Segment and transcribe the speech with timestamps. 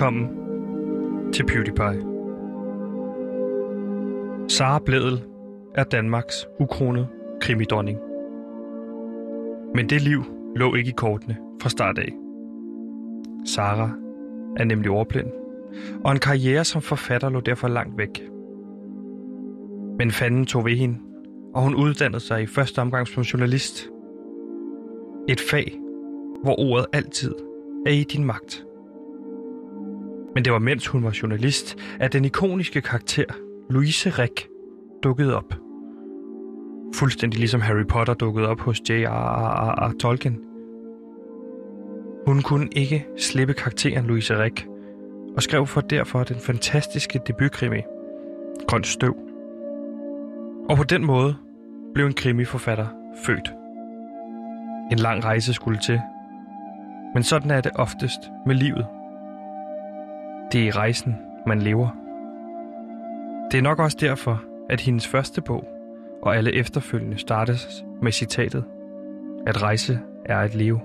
[0.00, 0.28] Velkommen
[1.32, 2.02] til PewDiePie.
[4.48, 5.22] Sara Bledel
[5.74, 7.08] er Danmarks ukronede
[7.40, 7.98] krimidronning.
[9.74, 10.24] Men det liv
[10.56, 12.12] lå ikke i kortene fra start af.
[13.46, 13.90] Sara
[14.56, 15.28] er nemlig ordblind,
[16.04, 18.22] og en karriere som forfatter lå derfor langt væk.
[19.98, 20.98] Men fanden tog ved hende,
[21.54, 23.90] og hun uddannede sig i første omgang som journalist.
[25.28, 25.80] Et fag,
[26.42, 27.34] hvor ordet altid
[27.86, 28.66] er i din magt.
[30.40, 33.24] Men det var mens hun var journalist, at den ikoniske karakter
[33.70, 34.48] Louise Rick
[35.02, 35.54] dukkede op.
[36.94, 39.92] Fuldstændig ligesom Harry Potter dukkede op hos J.R.R.
[40.00, 40.40] Tolkien.
[42.26, 44.66] Hun kunne ikke slippe karakteren Louise Rick,
[45.36, 47.80] og skrev for derfor den fantastiske debutkrimi,
[48.66, 49.16] Grøn Støv.
[50.68, 51.36] Og på den måde
[51.94, 52.86] blev en krimiforfatter
[53.24, 53.52] født.
[54.92, 56.00] En lang rejse skulle til,
[57.14, 58.86] men sådan er det oftest med livet.
[60.52, 61.88] Det er rejsen, man lever.
[63.50, 65.64] Det er nok også derfor, at hendes første bog
[66.22, 68.64] og alle efterfølgende startes med citatet,
[69.46, 70.80] at rejse er at leve.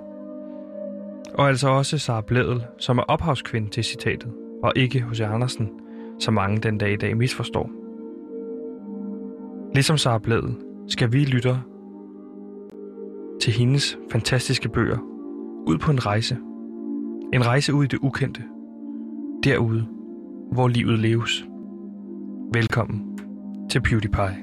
[1.33, 4.31] Og altså også Sara Bledel, som er ophavskvinde til citatet,
[4.63, 5.69] og ikke hos Andersen,
[6.19, 7.69] som mange den dag i dag misforstår.
[9.73, 10.55] Ligesom Sara Bledel
[10.87, 11.59] skal vi lytte
[13.41, 14.97] til hendes fantastiske bøger
[15.67, 16.37] ud på en rejse.
[17.33, 18.43] En rejse ud i det ukendte.
[19.45, 19.87] Derude,
[20.51, 21.45] hvor livet leves.
[22.53, 23.19] Velkommen
[23.69, 24.37] til PewDiePie.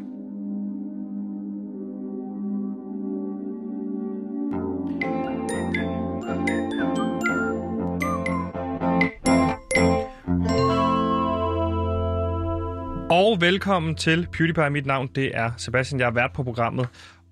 [13.10, 14.70] Og velkommen til PewDiePie.
[14.70, 16.00] Mit navn det er Sebastian.
[16.00, 16.88] Jeg er vært på programmet.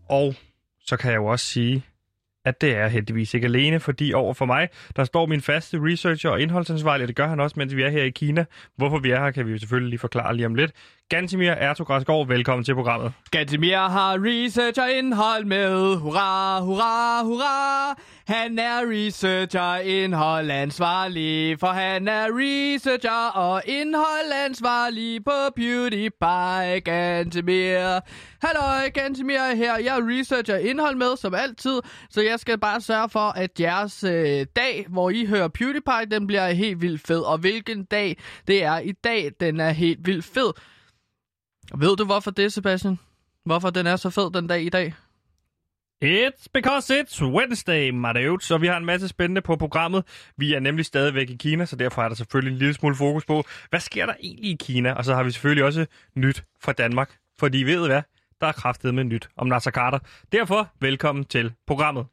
[0.09, 0.35] Og
[0.87, 1.85] så kan jeg jo også sige,
[2.45, 6.31] at det er heldigvis ikke alene, fordi over for mig, der står min faste researcher
[6.31, 8.45] og indholdsansvarlig, og det gør han også, mens vi er her i Kina.
[8.77, 10.73] Hvorfor vi er her, kan vi jo selvfølgelig lige forklare lige om lidt.
[11.09, 13.13] Gantimir Ertogræsgaard, velkommen til programmet.
[13.31, 15.97] Gantimir har research og indhold med.
[15.97, 17.97] Hurra, hurra, hurra.
[18.31, 28.01] Han er researcher, indholdansvarlig, for han er researcher og indholdansvarlig på PewDiePie, Gantemir.
[28.43, 29.79] Hallo, Gantemir her.
[29.79, 31.81] Jeg er researcher indhold med, som altid,
[32.11, 36.27] så jeg skal bare sørge for, at jeres øh, dag, hvor I hører PewDiePie, den
[36.27, 37.21] bliver helt vildt fed.
[37.21, 38.17] Og hvilken dag
[38.47, 40.53] det er i dag, den er helt vildt fed.
[41.79, 42.99] Ved du, hvorfor det, Sebastian?
[43.45, 44.95] Hvorfor den er så fed den dag i dag?
[46.03, 48.39] It's because it's Wednesday, my.
[48.41, 50.05] Så vi har en masse spændende på programmet.
[50.37, 53.25] Vi er nemlig stadigvæk i Kina, så derfor er der selvfølgelig en lille smule fokus
[53.25, 54.93] på, hvad sker der egentlig i Kina?
[54.93, 57.17] Og så har vi selvfølgelig også nyt fra Danmark.
[57.39, 58.03] Fordi ved hvad?
[58.41, 59.99] Der er kraftet med nyt om Nasser Carter.
[60.33, 62.07] Derfor, velkommen til programmet.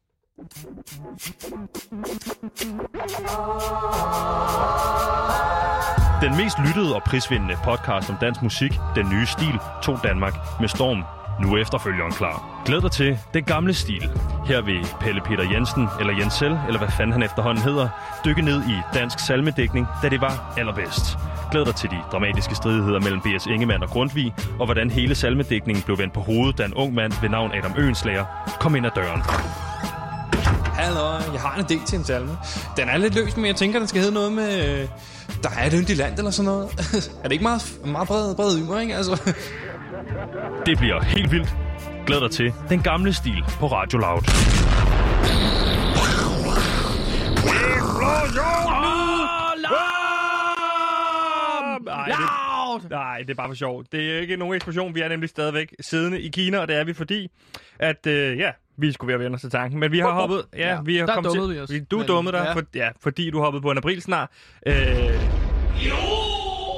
[6.22, 10.68] Den mest lyttede og prisvindende podcast om dansk musik, Den Nye Stil, tog Danmark med
[10.68, 11.16] storm.
[11.42, 12.62] Nu er efterfølgeren klar.
[12.66, 14.09] Glæd dig til Den Gamle Stil.
[14.46, 17.90] Her vil Pelle Peter Jensen, eller Jensel, eller hvad fanden han efterhånden hedder,
[18.25, 21.18] dykke ned i dansk salmedækning, da det var allerbedst.
[21.52, 23.46] Glæd dig til de dramatiske stridigheder mellem B.S.
[23.46, 27.14] Ingemann og Grundtvig, og hvordan hele salmedækningen blev vendt på hovedet, da en ung mand
[27.22, 28.26] ved navn Adam Øenslager
[28.59, 29.22] kom ind ad døren.
[30.66, 32.38] Hallo, jeg har en idé til en salme.
[32.78, 34.81] Den er lidt løs, men jeg tænker, den skal hedde noget med...
[34.81, 34.88] Øh,
[35.44, 36.70] der er et yndigt land eller sådan noget.
[37.20, 38.96] er det ikke meget, meget bred, bred ymer, ikke?
[38.96, 39.34] Altså.
[40.66, 41.56] Det bliver helt vildt.
[42.06, 44.22] Glæd dig til Den Gamle Stil på Radio Loud.
[51.85, 52.06] Nej,
[52.81, 53.84] det, nej, det er bare for sjov.
[53.91, 54.96] Det er ikke nogen eksplosion.
[54.96, 57.31] Vi er nemlig stadigvæk siddende i Kina, og det er vi fordi,
[57.79, 59.79] at øh, ja, vi skulle være vende os til tanken.
[59.79, 60.46] Men vi har hoppet...
[60.58, 61.88] Ja, Ja, vi har der kommet dummede til, vi os.
[61.91, 62.53] Du dummede dig, ja.
[62.53, 64.29] for, ja, fordi du hoppede på en april snart.
[64.67, 64.73] Øh,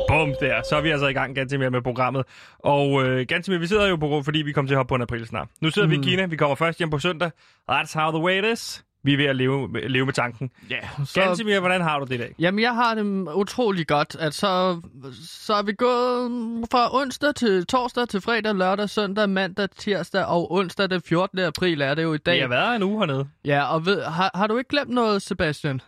[0.10, 0.62] Bum, der.
[0.70, 2.26] Så er vi altså i gang ganske mere med programmet.
[2.60, 4.96] Og øh, ganske mere, vi sidder jo på fordi vi kommer til at hoppe på
[4.96, 5.48] en april snart.
[5.62, 5.92] Nu sidder mm.
[5.92, 7.32] vi i Kina, vi kommer først hjem på søndag.
[7.72, 8.84] That's how the way it is.
[9.04, 10.50] Vi er ved at leve, leve med tanken.
[10.70, 10.78] Ja,
[11.14, 12.36] Ganske mere, hvordan har du det i dag?
[12.40, 13.04] Jamen, jeg har det
[13.34, 14.82] utrolig godt, at så,
[15.26, 16.32] så er vi gået
[16.72, 21.40] fra onsdag til torsdag til fredag, lørdag, søndag, mandag, tirsdag og onsdag den 14.
[21.40, 22.36] april er det jo i dag.
[22.36, 23.28] Vi har været en uge hernede.
[23.46, 25.82] Ja, og ved, har, har du ikke glemt noget, Sebastian?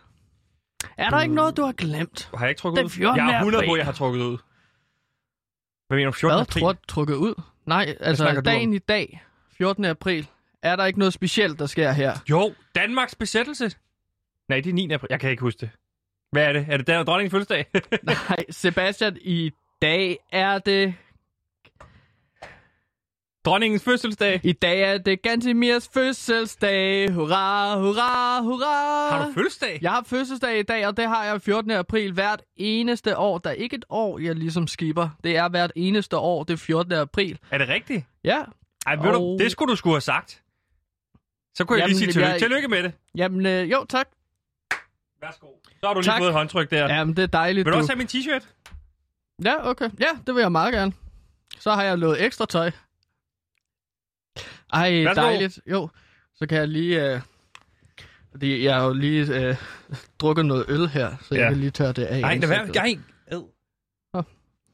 [0.96, 2.30] Er der ikke noget, du har glemt?
[2.34, 2.90] Har jeg ikke trukket Den ud?
[2.90, 3.18] 14.
[3.18, 4.38] Jeg er 100 på, jeg har trukket ud.
[5.88, 6.12] Hvad mener du?
[6.12, 6.36] 14.
[6.36, 6.40] Hvad?
[6.40, 6.62] april?
[6.62, 7.42] Tror, trukket ud?
[7.66, 9.22] Nej, altså dagen i dag,
[9.58, 9.84] 14.
[9.84, 10.28] april,
[10.62, 12.12] er der ikke noget specielt, der sker her?
[12.30, 13.70] Jo, Danmarks besættelse.
[14.48, 14.92] Nej, det er 9.
[14.92, 15.06] april.
[15.10, 15.70] Jeg kan ikke huske det.
[16.32, 16.66] Hvad er det?
[16.68, 17.66] Er det der dronningens fødselsdag?
[18.02, 19.52] Nej, Sebastian, i
[19.82, 20.94] dag er det...
[23.44, 24.40] Dronningens fødselsdag.
[24.44, 27.10] I dag er det Gantemirs fødselsdag.
[27.12, 29.10] Hurra, hurra, hurra.
[29.16, 29.78] Har du fødselsdag?
[29.82, 31.70] Jeg har fødselsdag i dag, og det har jeg 14.
[31.70, 33.38] april hvert eneste år.
[33.38, 35.08] Der er ikke et år, jeg ligesom skipper.
[35.24, 36.92] Det er hvert eneste år, det er 14.
[36.92, 37.38] april.
[37.50, 38.04] Er det rigtigt?
[38.24, 38.42] Ja,
[38.86, 40.42] Ej, ved du, Og- det skulle du skulle have sagt.
[41.54, 42.30] Så kunne jeg Jamen, lige sige tillykke.
[42.30, 42.92] jeg- Tillykke med det.
[43.14, 44.08] jamen øh, jo tak.
[45.22, 45.46] Værsgo.
[45.80, 46.18] Så har du lige Tak.
[46.20, 46.94] fået et håndtryk der.
[46.94, 47.80] Jamen, det er dejligt, Vil du du.
[47.80, 48.46] også have min t-shirt?
[49.44, 49.90] Ja, okay.
[50.00, 50.92] Ja, det vil jeg meget gerne.
[51.58, 52.70] Så har jeg noget ekstra tøj.
[54.72, 55.22] Ej, Værsgo.
[55.22, 55.60] dejligt.
[55.70, 55.88] Jo,
[56.34, 57.12] så kan jeg lige...
[57.14, 57.20] Øh,
[58.30, 59.56] fordi jeg har jo lige øh,
[60.20, 61.40] drukket noget øl her, så Ja.
[61.40, 62.20] jeg kan lige tørre det af.
[62.20, 62.76] Nej, det ansigtet.
[62.76, 62.94] er Ej,
[63.26, 63.42] ad.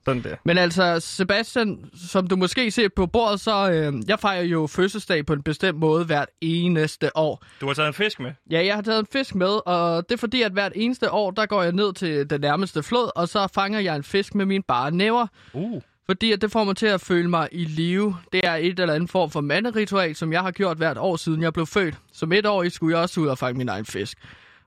[0.05, 0.37] Sådan der.
[0.45, 5.27] Men altså, Sebastian, som du måske ser på bordet, så øh, jeg fejrer jo fødselsdag
[5.27, 7.45] på en bestemt måde hvert eneste år.
[7.61, 8.33] Du har taget en fisk med.
[8.51, 11.31] Ja, jeg har taget en fisk med, og det er fordi, at hvert eneste år,
[11.31, 14.47] der går jeg ned til den nærmeste flod, og så fanger jeg en fisk med
[14.47, 15.27] mine bare næver.
[15.53, 15.83] Uh.
[16.11, 18.17] Fordi at det får mig til at føle mig i live.
[18.33, 21.43] Det er et eller andet form for manderitual, som jeg har gjort hvert år, siden
[21.43, 21.99] jeg blev født.
[22.13, 24.19] Som et år i skulle jeg også ud og fange min egen fisk.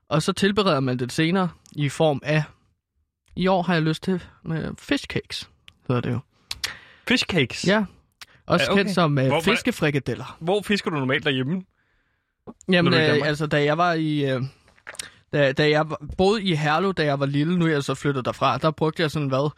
[0.08, 2.42] Og så tilbereder man det senere i form af...
[3.36, 5.50] I år har jeg lyst til med fishcakes,
[5.88, 6.18] hedder det jo.
[7.08, 7.66] Fishcakes.
[7.66, 7.84] Ja,
[8.46, 8.82] også Ja, okay.
[8.82, 10.36] kendt som uh, Hvor- fiskefrikadeller.
[10.40, 11.62] Hvor fisker du normalt derhjemme?
[12.68, 14.30] Jamen, øh, altså, da jeg var i...
[14.30, 14.42] Øh,
[15.32, 15.86] da, da jeg
[16.18, 19.02] boede i Herlev, da jeg var lille, nu er jeg så flyttet derfra, der brugte
[19.02, 19.50] jeg sådan, hvad,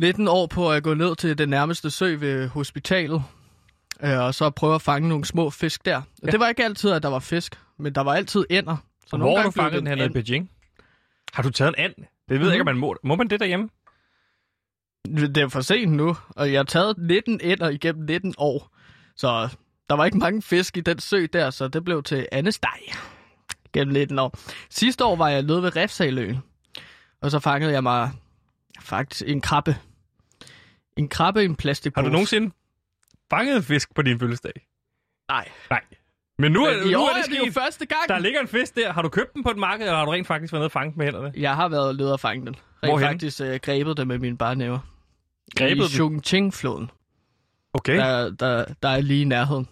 [0.00, 3.22] 19 år på at gå ned til den nærmeste sø ved hospitalet,
[4.02, 6.02] øh, og så prøve at fange nogle små fisk der.
[6.22, 6.30] Ja.
[6.30, 8.76] Det var ikke altid, at der var fisk, men der var altid ænder.
[9.06, 10.08] Så Hvor har du fanget den her i.
[10.08, 10.50] Beijing?
[11.32, 11.94] Har du taget en and?
[12.28, 12.96] Det ved jeg ikke, om man må.
[13.04, 13.68] Må man det derhjemme?
[15.06, 18.76] Det er for sent nu, og jeg har taget 19 ænder igennem 19 år.
[19.16, 19.48] Så
[19.88, 22.78] der var ikke mange fisk i den sø der, så det blev til andesteg
[23.72, 24.38] gennem 19 år.
[24.70, 26.38] Sidste år var jeg nede ved Refsaløen,
[27.22, 28.10] og så fangede jeg mig
[28.80, 29.76] faktisk en krabbe.
[30.96, 32.02] En krabbe i en plastikpose.
[32.02, 32.50] Har du nogensinde
[33.30, 34.52] fanget fisk på din fødselsdag?
[35.28, 35.48] Nej.
[35.70, 35.80] Nej.
[36.38, 37.54] Men nu, er, Men I nu er det er det jo sket.
[37.54, 38.00] første gang.
[38.08, 38.92] Der ligger en fisk der.
[38.92, 40.72] Har du købt den på et marked, eller har du rent faktisk været nede og
[40.72, 41.32] fange den med hænderne?
[41.36, 42.54] Jeg har været leder og fange den.
[42.54, 43.08] Rent Hvorhenne?
[43.10, 44.78] faktisk øh, grebet det med mine barnæver.
[45.56, 45.88] Grebet I den?
[45.88, 46.90] Chongqing-floden,
[47.72, 49.68] Okay, der, der, der er lige i nærheden.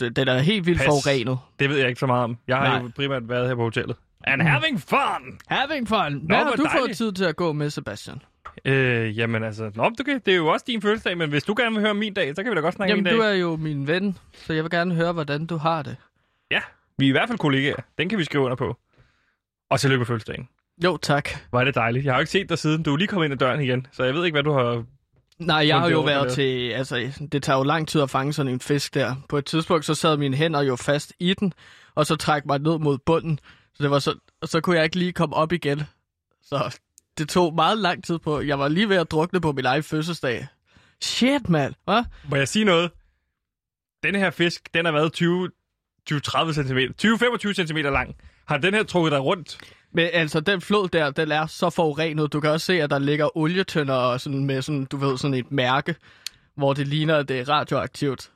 [0.00, 0.86] Det- Den er helt vildt Pas.
[0.86, 1.38] forurenet.
[1.58, 2.38] det ved jeg ikke så meget om.
[2.48, 2.82] Jeg har Nej.
[2.82, 3.96] jo primært været her på hotellet.
[4.24, 5.38] And having fun!
[5.48, 6.22] Having fun.
[6.26, 6.96] Hvad har hvor du fået dejligt.
[6.98, 8.22] tid til at gå med, Sebastian?
[8.64, 11.54] Øh, jamen altså, nå, du kan, det er jo også din fødselsdag, men hvis du
[11.58, 13.16] gerne vil høre min dag, så kan vi da godt snakke Jamen, min dag.
[13.16, 15.96] du er jo min ven, så jeg vil gerne høre, hvordan du har det.
[16.50, 16.60] Ja,
[16.98, 17.76] vi er i hvert fald kollegaer.
[17.98, 18.76] Den kan vi skrive under på.
[19.70, 20.48] Og tillykke med fødselsdagen.
[20.84, 21.28] Jo, tak.
[21.52, 22.04] Er det dejligt.
[22.04, 22.82] Jeg har jo ikke set dig siden.
[22.82, 24.84] Du er lige kommet ind ad døren igen, så jeg ved ikke, hvad du har...
[25.38, 26.70] Nej, jeg har jo været det til...
[26.70, 29.14] Altså, det tager jo lang tid at fange sådan en fisk der.
[29.28, 31.52] På et tidspunkt, så sad mine hænder jo fast i den,
[31.94, 33.40] og så trak mig ned mod bunden.
[33.74, 35.82] Så, det var så, og så kunne jeg ikke lige komme op igen.
[36.42, 36.78] Så
[37.18, 38.40] det tog meget lang tid på.
[38.40, 40.46] Jeg var lige ved at drukne på min egen fødselsdag.
[41.00, 41.74] Shit, mand.
[41.84, 42.04] Hva?
[42.30, 42.90] Må jeg sige noget?
[44.02, 45.50] Den her fisk, den har været 20,
[46.12, 46.78] 20-30 cm.
[47.02, 48.16] 20-25 cm lang.
[48.46, 49.58] Har den her trukket dig rundt?
[49.92, 52.32] Men altså, den flod der, den er så forurenet.
[52.32, 55.34] Du kan også se, at der ligger olietønder og sådan med sådan, du ved, sådan
[55.34, 55.94] et mærke,
[56.54, 58.30] hvor det ligner, at det er radioaktivt.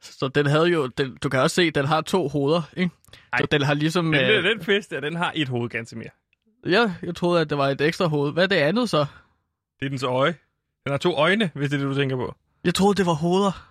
[0.00, 2.94] Så den havde jo, den, du kan også se, at den har to hoveder, ikke?
[3.32, 3.38] Ej.
[3.40, 4.12] Så den har ligesom...
[4.12, 6.10] Den, Øh, den fisk der, den har et hoved ganske mere.
[6.66, 8.32] Ja, jeg troede, at det var et ekstra hoved.
[8.32, 9.06] Hvad er det andet så?
[9.80, 10.34] Det er dens øje.
[10.84, 12.34] Den har to øjne, hvis det er det, du tænker på.
[12.64, 13.70] Jeg troede, det var hoveder,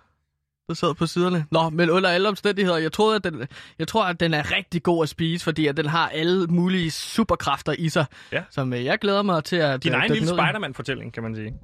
[0.68, 1.46] der sad på siderne.
[1.50, 3.46] Nå, men under alle omstændigheder, jeg, troede, at den,
[3.78, 6.90] jeg tror, at den er rigtig god at spise, fordi at den har alle mulige
[6.90, 8.06] superkræfter i sig.
[8.32, 8.42] Ja.
[8.50, 9.82] Som øh, jeg glæder mig til at...
[9.84, 10.28] Din øh, egen lille.
[10.28, 11.54] Spider-Man-fortælling, kan man sige.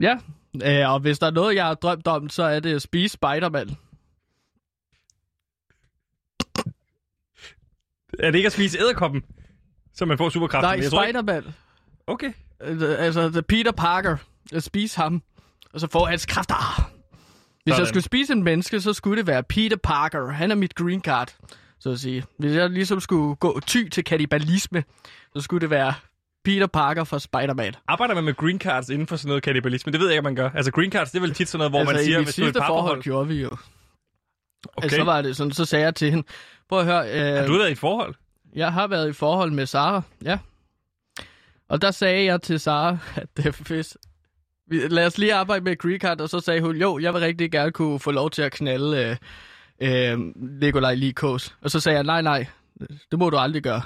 [0.00, 0.16] Ja,
[0.64, 3.12] øh, og hvis der er noget, jeg har drømt om, så er det at spise
[3.12, 3.70] Spider-Man.
[8.18, 9.22] Er det ikke at spise æderkoppen,
[9.94, 10.68] så man får superkræfter?
[10.68, 11.54] Nej, Jeg tror ikke- Spider-Man.
[12.06, 12.32] Okay.
[12.62, 14.16] Øh, Altså, Peter Parker.
[14.52, 15.22] At spise ham,
[15.74, 16.90] og så få hans kræfter.
[17.64, 17.80] Hvis Sådan.
[17.80, 20.30] jeg skulle spise en menneske, så skulle det være Peter Parker.
[20.30, 21.34] Han er mit green card,
[21.80, 22.24] så at sige.
[22.38, 24.84] Hvis jeg ligesom skulle gå ty til kannibalisme,
[25.36, 25.94] så skulle det være
[26.44, 27.74] Peter Parker fra Spider-Man.
[27.88, 29.92] Arbejder man med green cards inden for sådan noget kannibalisme?
[29.92, 30.50] Det ved jeg ikke, man gør.
[30.54, 32.42] Altså green cards, det er vel tit sådan noget, hvor altså, man siger, hvis du
[32.42, 33.02] er et sidste forhold parforhold...
[33.02, 33.50] gjorde vi jo.
[34.76, 34.82] Okay.
[34.84, 36.26] Altså, så var det sådan, så sagde jeg til hende,
[36.68, 38.14] prøv at høre, øh, Har du været i et forhold?
[38.54, 40.38] Jeg har været i forhold med Sara, ja.
[41.68, 43.96] Og der sagde jeg til Sara, at det er.
[44.66, 47.20] Vi- Lad os lige arbejde med Green Card, og så sagde hun, jo, jeg vil
[47.20, 49.16] rigtig gerne kunne få lov til at knalde
[49.80, 51.56] øh, øh, Nikolaj Likos.
[51.62, 52.46] Og så sagde jeg, nej, nej,
[53.10, 53.82] det må du aldrig gøre.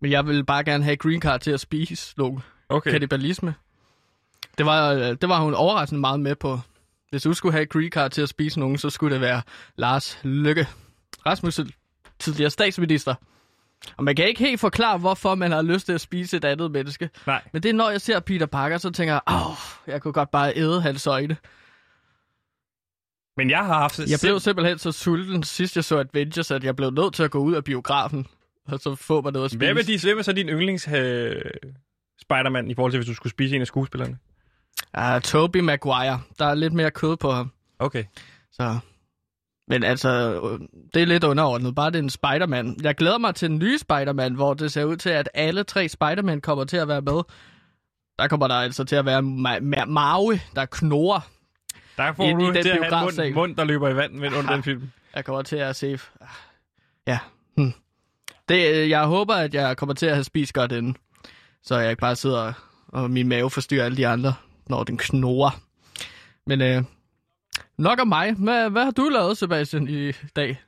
[0.00, 2.90] Men jeg vil bare gerne have Green Card til at spise nogle Okay.
[2.90, 3.54] kannibalisme.
[4.58, 6.58] Det var, øh, det var hun overraskende meget med på.
[7.10, 9.42] Hvis du skulle have Green Card til at spise nogen, så skulle det være
[9.76, 10.66] Lars Lykke.
[11.26, 11.70] Rasmussen,
[12.18, 13.14] tidligere statsminister.
[13.96, 16.70] Og man kan ikke helt forklare, hvorfor man har lyst til at spise et andet
[16.70, 17.10] menneske.
[17.26, 17.42] Nej.
[17.52, 19.56] Men det er, når jeg ser Peter Parker, så tænker jeg, åh,
[19.86, 21.36] jeg kunne godt bare æde hans øjne.
[23.36, 23.98] Men jeg har haft...
[23.98, 27.30] Jeg blev simpelthen så sulten sidst jeg så Avengers, at jeg blev nødt til at
[27.30, 28.26] gå ud af biografen,
[28.66, 29.58] og så få mig noget at spise.
[29.58, 31.42] Hvad med de, hvem er så din yndlings øh,
[32.22, 34.18] Spider-Man i forhold til, hvis du skulle spise en af skuespillerne?
[34.98, 36.20] Uh, Tobey Maguire.
[36.38, 37.52] Der er lidt mere kød på ham.
[37.78, 38.04] Okay.
[38.52, 38.78] Så.
[39.70, 40.60] Men altså, øh,
[40.94, 41.74] det er lidt underordnet.
[41.74, 42.76] Bare det er en Spider-Man.
[42.82, 45.88] Jeg glæder mig til den nye Spider-Man, hvor det ser ud til, at alle tre
[45.88, 47.22] Spider-Man kommer til at være med.
[48.18, 51.20] Der kommer der altså til at være Ma- Ma- der knurrer.
[51.96, 54.12] Der får Inde i du den til at have mund, mund, der løber i vand
[54.12, 54.90] med under den film.
[55.16, 55.98] Jeg kommer til at se...
[57.06, 57.18] Ja.
[57.56, 57.72] Hm.
[58.48, 60.96] Det, øh, jeg håber, at jeg kommer til at have spist godt inden.
[61.62, 62.52] Så jeg ikke bare sidder
[62.88, 64.34] og, min mave forstyrrer alle de andre,
[64.66, 65.60] når den knurrer.
[66.46, 66.82] Men øh,
[67.80, 68.32] nok om mig.
[68.38, 70.60] Hvad, hvad har du lavet, Sebastian, i dag?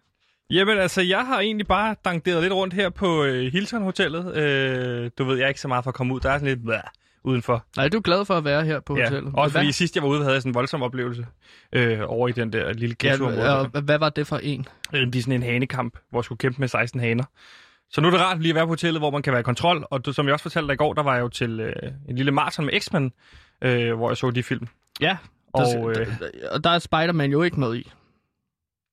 [0.51, 4.37] Jamen altså, jeg har egentlig bare dankeret lidt rundt her på øh, Hilton Hotellet.
[4.37, 6.21] Øh, du ved, jeg er ikke så meget for at komme ud.
[6.21, 6.81] Der er sådan lidt blah,
[7.25, 7.65] udenfor.
[7.77, 9.33] Nej, du er glad for at være her på Ja, hotellet.
[9.37, 11.27] også hvad, fordi sidst jeg var ude, havde jeg sådan en voldsom oplevelse
[11.73, 13.59] øh, over i den der lille ja, ghetto-område.
[13.59, 14.67] og, hvad var det for en?
[14.95, 17.25] Øh, Det er sådan en hanekamp, hvor jeg skulle kæmpe med 16 haner.
[17.91, 19.43] Så nu er det rart lige at være på hotellet, hvor man kan være i
[19.43, 19.87] kontrol.
[19.91, 21.73] Og du, som jeg også fortalte dig i går, der var jeg jo til øh,
[22.09, 23.13] en lille maraton med X-Men,
[23.63, 24.67] øh, hvor jeg så de film.
[25.01, 25.17] Ja,
[25.53, 26.07] Og, der, øh,
[26.53, 27.91] der, der er Spider-Man jo ikke med i.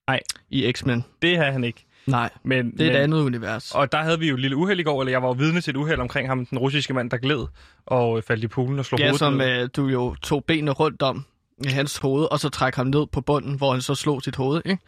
[0.08, 0.20] Nej.
[0.50, 1.06] I X-Men.
[1.22, 1.86] Det har han ikke.
[2.08, 3.72] Nej, Men, det er men, et andet univers.
[3.76, 5.62] Og der havde vi jo et lille uheld i går, eller jeg var jo vidne
[5.62, 7.48] til et uheld omkring ham, den russiske mand, der gled
[7.86, 10.72] og øh, faldt i poolen og slog Ja, hovedet som øh, du jo tog benene
[10.72, 11.26] rundt om
[11.66, 14.36] i hans hoved, og så træk ham ned på bunden, hvor han så slog sit
[14.36, 14.84] hoved, ikke?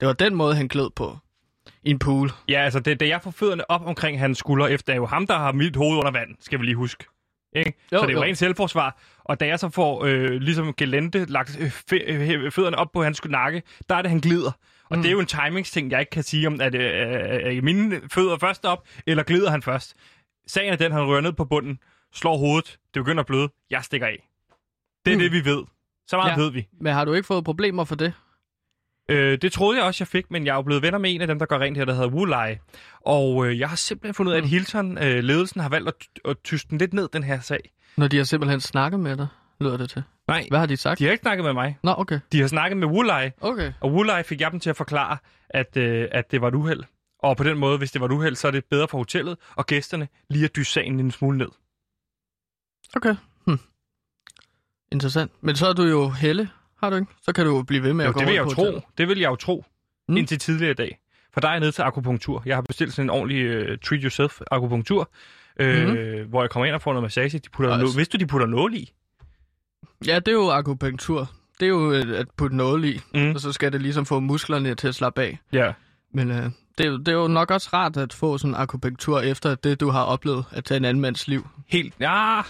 [0.00, 1.18] Det var den måde, han gled på.
[1.82, 2.30] I en pool.
[2.48, 5.26] Ja, altså, det, da jeg får fødderne op omkring hans skulder, efter er jo ham,
[5.26, 7.04] der har mit hoved under vand, skal vi lige huske.
[7.56, 7.72] Ikke?
[7.92, 8.24] Jo, så det er jo jo.
[8.24, 8.98] rent selvforsvar.
[9.24, 13.24] Og da jeg så får øh, ligesom gelente lagt øh, øh, fødderne op på hans
[13.24, 14.52] nakke, der er det, han glider.
[14.90, 15.02] Og mm.
[15.02, 16.80] det er jo en timingsting, jeg ikke kan sige, om at øh,
[17.56, 19.94] er mine fødder først op, eller glider han først.
[20.46, 21.78] Sagen er den, han rører ned på bunden,
[22.14, 24.28] slår hovedet, det begynder at bløde, jeg stikker af.
[25.04, 25.22] Det er Mm.
[25.22, 25.62] det, vi ved.
[26.06, 26.36] Så meget ja.
[26.42, 26.66] ved vi.
[26.80, 28.12] Men har du ikke fået problemer for det?
[29.08, 31.20] Øh, det troede jeg også, jeg fik, men jeg er jo blevet venner med en
[31.20, 32.56] af dem, der går rent her, der hedder Wulai.
[33.00, 35.94] Og øh, jeg har simpelthen fundet ud af, at Hilton, øh, ledelsen, har valgt at,
[36.30, 37.72] at tyste den lidt ned, den her sag.
[37.96, 39.26] Når de har simpelthen snakket med dig,
[39.60, 40.02] lyder det til.
[40.28, 40.98] Nej, Hvad har de sagt?
[40.98, 41.78] de har ikke snakket med mig.
[41.82, 42.20] Nå, okay.
[42.32, 43.72] De har snakket med Wulai, Okay.
[43.80, 45.18] og Wulai fik jeg dem til at forklare,
[45.50, 46.82] at, øh, at det var et uheld.
[47.18, 49.36] Og på den måde, hvis det var et uheld, så er det bedre for hotellet
[49.56, 51.48] og gæsterne lige at dyse sagen en smule ned.
[52.96, 53.14] Okay.
[53.46, 53.58] Hm.
[54.92, 55.32] Interessant.
[55.40, 56.50] Men så er du jo helle,
[56.82, 57.06] har du ikke?
[57.22, 58.62] Så kan du blive ved med Jo, at gå det vil jeg jo tro.
[58.62, 58.82] hotellet.
[58.98, 59.64] Det vil jeg jo tro.
[60.08, 60.12] Mm.
[60.12, 60.16] Mm.
[60.16, 60.98] Indtil tidligere i dag.
[61.32, 62.42] For der er jeg nede til akupunktur.
[62.46, 65.10] Jeg har bestilt sådan en ordentlig uh, treat yourself akupunktur.
[65.60, 66.28] Øh, Mhm.
[66.28, 67.38] hvor jeg kommer ind og får noget massage.
[67.38, 68.92] De putter Og no- altså- vidste du, de putter nål i?
[70.06, 71.30] Ja, det er jo akupunktur.
[71.60, 73.30] Det er jo øh, at putte noget i, Mm.
[73.30, 75.38] og så skal det ligesom få musklerne til at slappe af.
[75.52, 75.72] Ja.
[76.14, 76.44] Men øh,
[76.78, 79.54] det, er jo- det er jo nok også rart at få sådan en akupunktur efter
[79.54, 81.46] det, du har oplevet at tage en anden mands liv.
[81.66, 81.94] Helt.
[82.00, 82.40] Ja.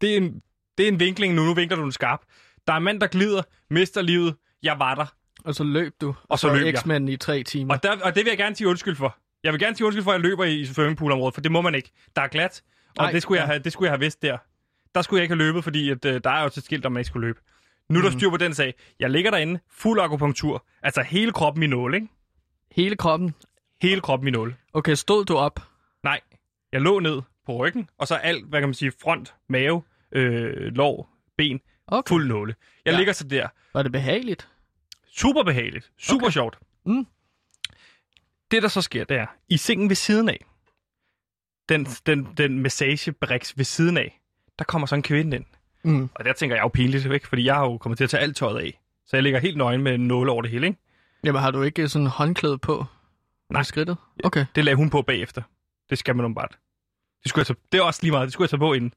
[0.00, 0.42] Det er en,
[0.78, 1.42] det er en vinkling nu.
[1.44, 2.20] Nu vinkler du den skarp.
[2.66, 4.36] Der er en mand, der glider, mister livet.
[4.62, 5.06] Jeg var der.
[5.44, 6.78] Og så løb du, Og så løb jeg.
[6.78, 7.74] X-Men i tre timer.
[7.74, 9.16] Og, der, og det vil jeg gerne sige undskyld for.
[9.44, 11.74] Jeg vil gerne sige undskyld for, at jeg løber i swimmingpoolområdet, for det må man
[11.74, 11.90] ikke.
[12.16, 13.52] Der er glat, og Nej, det, skulle jeg ja.
[13.52, 14.38] have, det skulle jeg have vidst der.
[14.94, 16.92] Der skulle jeg ikke have løbet, fordi at, øh, der er jo et skilt, om
[16.92, 17.40] man ikke skulle løbe.
[17.88, 18.18] Nu er der Mhm.
[18.18, 18.74] styr på den sag.
[19.00, 20.66] Jeg ligger derinde, fuld akupunktur.
[20.82, 22.08] Altså hele kroppen i nål, ikke?
[22.72, 23.34] Hele kroppen.
[23.82, 24.54] Hele kroppen i nål.
[24.72, 25.60] Okay, stod du op?
[26.02, 26.20] Nej,
[26.72, 29.82] jeg lå ned på ryggen, og så alt, hvad kan man sige, front, mave,
[30.12, 32.08] øh, lår, ben, Okay.
[32.08, 32.54] fuld nåle.
[32.84, 32.96] Jeg Ja.
[32.98, 33.48] ligger så der.
[33.74, 34.48] Var det behageligt?
[35.16, 35.90] Super behageligt.
[35.98, 36.32] Super Okay.
[36.32, 36.58] sjovt.
[36.86, 37.06] Mm.
[38.50, 40.44] Det, der så sker, det er, i sengen ved siden af,
[41.68, 44.20] den, den, den massagebriks ved siden af,
[44.58, 45.44] der kommer så en kvinde ind.
[45.84, 46.08] Mm.
[46.14, 48.20] Og der tænker jeg jo pinligt væk, fordi jeg har jo kommet til at tage
[48.22, 48.80] alt tøjet af.
[49.06, 50.78] Så jeg ligger helt nøgen med en nåle over det hele, ikke?
[51.24, 52.84] Jamen, har du ikke sådan en håndklæde på?
[53.50, 53.62] Nej.
[53.62, 53.96] Skridtet?
[54.24, 55.42] Okay, Det lagde hun på bagefter.
[55.90, 56.48] Det skal man bare.
[57.22, 58.26] Det, skulle jeg tage, det er også lige meget.
[58.26, 58.92] Det skulle jeg tage på inden.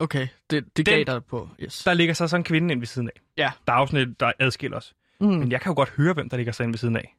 [0.00, 0.28] Okay.
[0.50, 1.48] Det, det Den- gav dig på.
[1.60, 1.82] Yes.
[1.84, 3.20] Der ligger så sådan en kvinde ind ved siden af.
[3.36, 3.52] Ja.
[3.66, 4.94] Der er et, der adskiller os.
[5.20, 5.26] Mm.
[5.26, 7.16] Men jeg kan jo godt høre, hvem der ligger så ind ved siden af.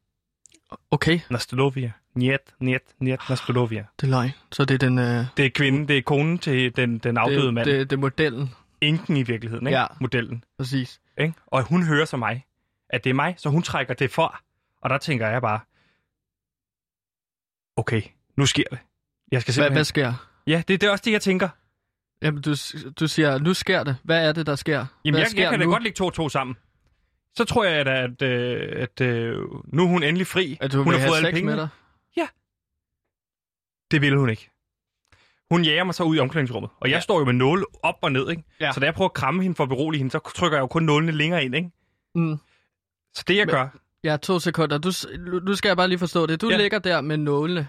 [0.91, 1.91] Okay, Nastolovia.
[2.15, 3.85] Niet, niet, niet, Nastolovia.
[4.01, 4.31] det er løgn.
[4.51, 4.99] Så det er den...
[4.99, 7.65] Øh, Det er kvinden, det er konen til den, den afdøde det, mand.
[7.65, 8.49] det, det er modellen.
[8.81, 9.79] Enken i virkeligheden, ikke?
[9.79, 9.85] Ja.
[9.99, 10.43] Modellen.
[10.57, 11.01] Præcis.
[11.17, 11.33] Ikke?
[11.47, 12.45] Og hun hører så mig,
[12.89, 14.39] at det er mig, så hun trækker det for.
[14.81, 15.59] Og der tænker jeg bare,
[17.75, 18.01] okay,
[18.37, 18.79] nu sker det.
[19.31, 19.73] Jeg skal Hvad, simpelthen...
[19.75, 20.27] hvad sker?
[20.47, 21.49] Ja, det, det er også det, jeg tænker.
[22.21, 22.49] Jamen, du,
[22.99, 23.97] du siger, nu sker det.
[24.03, 24.85] Hvad er det, der sker?
[25.05, 25.71] Jamen, hvad jeg, sker jeg kan da nu?
[25.71, 26.55] godt lægge to og to sammen.
[27.37, 29.37] Så tror jeg, da, at, øh, at øh,
[29.73, 30.57] nu er hun endelig fri.
[30.61, 31.55] At hun vil har fået alle pengene.
[31.55, 31.67] med dig?
[33.91, 34.49] Det ville hun ikke.
[35.51, 36.69] Hun jager mig så ud i omklædningsrummet.
[36.79, 36.95] Og jeg Ja.
[36.97, 37.01] ja.
[37.01, 38.43] står jo med nåle op og ned, ikke?
[38.59, 38.71] Ja.
[38.71, 40.67] Så da jeg prøver at kramme hende for at berolige hende, så trykker jeg jo
[40.67, 41.71] kun nålene længere ind, ikke?
[42.15, 42.37] Mm.
[43.13, 43.67] Så det, jeg Men- gør...
[44.03, 44.77] Ja, to sekunder.
[44.77, 44.91] Du,
[45.45, 46.41] nu skal jeg bare lige forstå det.
[46.41, 46.55] Du ja.
[46.55, 46.61] Ja.
[46.61, 47.67] ligger der med nålene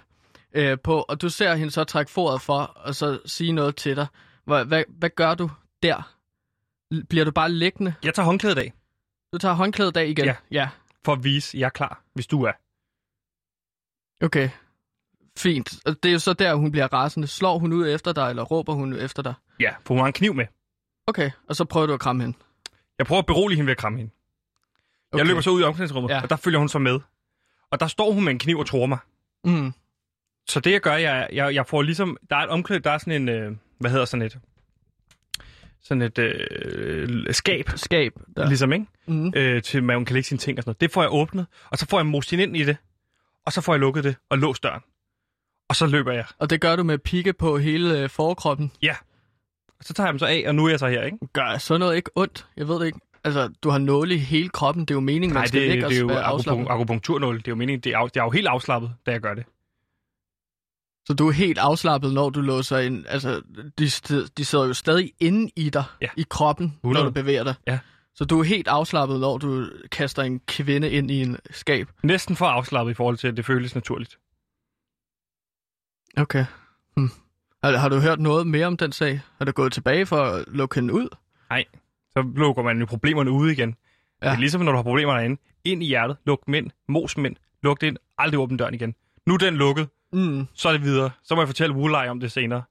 [0.54, 3.96] øh, på, og du ser hende så trække foret for, og så sige noget til
[3.96, 4.06] dig.
[4.44, 5.50] Hvad, hvad, hvad gør du
[5.82, 6.14] der?
[7.08, 7.94] Bliver du bare liggende?
[8.04, 8.72] Jeg tager håndklædet af.
[9.32, 10.24] Du tager håndklædet af igen?
[10.24, 10.36] Ja.
[10.50, 10.68] ja.
[11.04, 12.52] For at vise, at jeg er klar, hvis du er.
[14.24, 14.50] Okay.
[15.38, 15.74] Fint.
[15.86, 17.26] Og det er jo så der, hun bliver rasende.
[17.26, 19.34] Slår hun ud efter dig, eller råber hun efter dig?
[19.60, 20.46] Ja, for hun har en kniv med.
[21.06, 22.38] Okay, og så prøver du at kramme hende.
[22.98, 24.12] Jeg prøver at berolige hende ved at kramme hende.
[25.12, 25.18] Okay.
[25.18, 26.22] Jeg løber så ud i omklædningsrummet, ja.
[26.22, 27.00] og der følger hun så med.
[27.70, 28.98] Og der står hun med en kniv og tror mig.
[29.44, 29.72] Mm.
[30.48, 32.16] Så det jeg gør, jeg, jeg, jeg får ligesom...
[32.30, 33.28] Der er et omklæd, der er sådan en...
[33.28, 34.38] Øh, hvad hedder sådan et...
[35.84, 38.12] Sådan et øh, skab, Skab.
[38.36, 38.42] Der.
[38.42, 38.48] ja.
[38.48, 38.86] ligesom, ikke?
[39.06, 39.32] Mm.
[39.36, 40.80] Øh, til man kan lægge sine ting og sådan noget.
[40.80, 42.76] Det får jeg åbnet, og så får jeg hende ind i det.
[43.46, 44.80] Og så får jeg lukket det og låst døren.
[45.68, 46.24] Og så løber jeg.
[46.38, 48.72] Og det gør du med pigge på hele øh, forkroppen.
[49.78, 51.18] Og så tager jeg dem så af, og nu er jeg så her, ikke?
[51.32, 52.46] Gør sådan noget ikke ondt?
[52.56, 52.98] Jeg ved det ikke.
[53.24, 54.80] Altså, du har nåle i hele kroppen.
[54.84, 56.64] Det er jo meningen, man Nej, skal det, ligge det er jo og afslappet.
[56.64, 57.36] akupunk- akupunkturnål.
[57.38, 59.34] Det er jo meningen, det er, af- det er jo helt afslappet, da jeg gør
[59.34, 59.44] det.
[61.06, 63.04] Så du er helt afslappet, når du låser ind.
[63.08, 63.42] Altså,
[63.78, 63.90] de,
[64.36, 66.08] de sidder jo stadig inde i dig, Ja.
[66.16, 67.04] i kroppen, 100.
[67.04, 67.54] når du bevæger dig.
[67.66, 67.78] Ja.
[68.14, 71.88] Så du er helt afslappet, når du kaster en kvinde ind i en skab.
[72.02, 74.18] Næsten for afslappet i forhold til, at det føles naturligt.
[76.16, 76.44] Okay.
[76.96, 77.10] Hm.
[77.64, 79.20] Har, har du hørt noget mere om den sag?
[79.38, 81.08] Har du gået tilbage for at lukke hende ud?
[82.10, 83.74] Så lukker man jo problemerne ude igen.
[84.22, 84.26] Ja.
[84.28, 85.40] Det er ligesom, når du har problemer derinde.
[85.64, 88.74] Ind i hjertet, luk dem ind, mos dem ind, luk det ind, aldrig åbne døren
[88.74, 88.94] igen.
[89.26, 90.46] Nu er den lukket, Mm.
[90.54, 91.10] så er det videre.
[91.24, 92.62] Så må jeg fortælle Wulaj om det senere.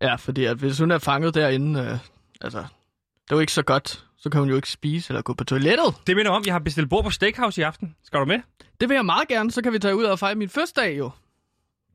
[0.00, 1.98] Ja, fordi at hvis hun er fanget derinde, øh,
[2.40, 4.04] altså, det er jo ikke så godt.
[4.18, 5.94] Så kan hun jo ikke spise eller gå på toilettet.
[6.06, 7.96] Det minder om, jeg har bestilt bord på Steakhouse i aften.
[8.04, 8.40] Skal du med?
[8.80, 11.10] Det vil jeg meget gerne, så kan vi tage ud og fejre min fødselsdag jo.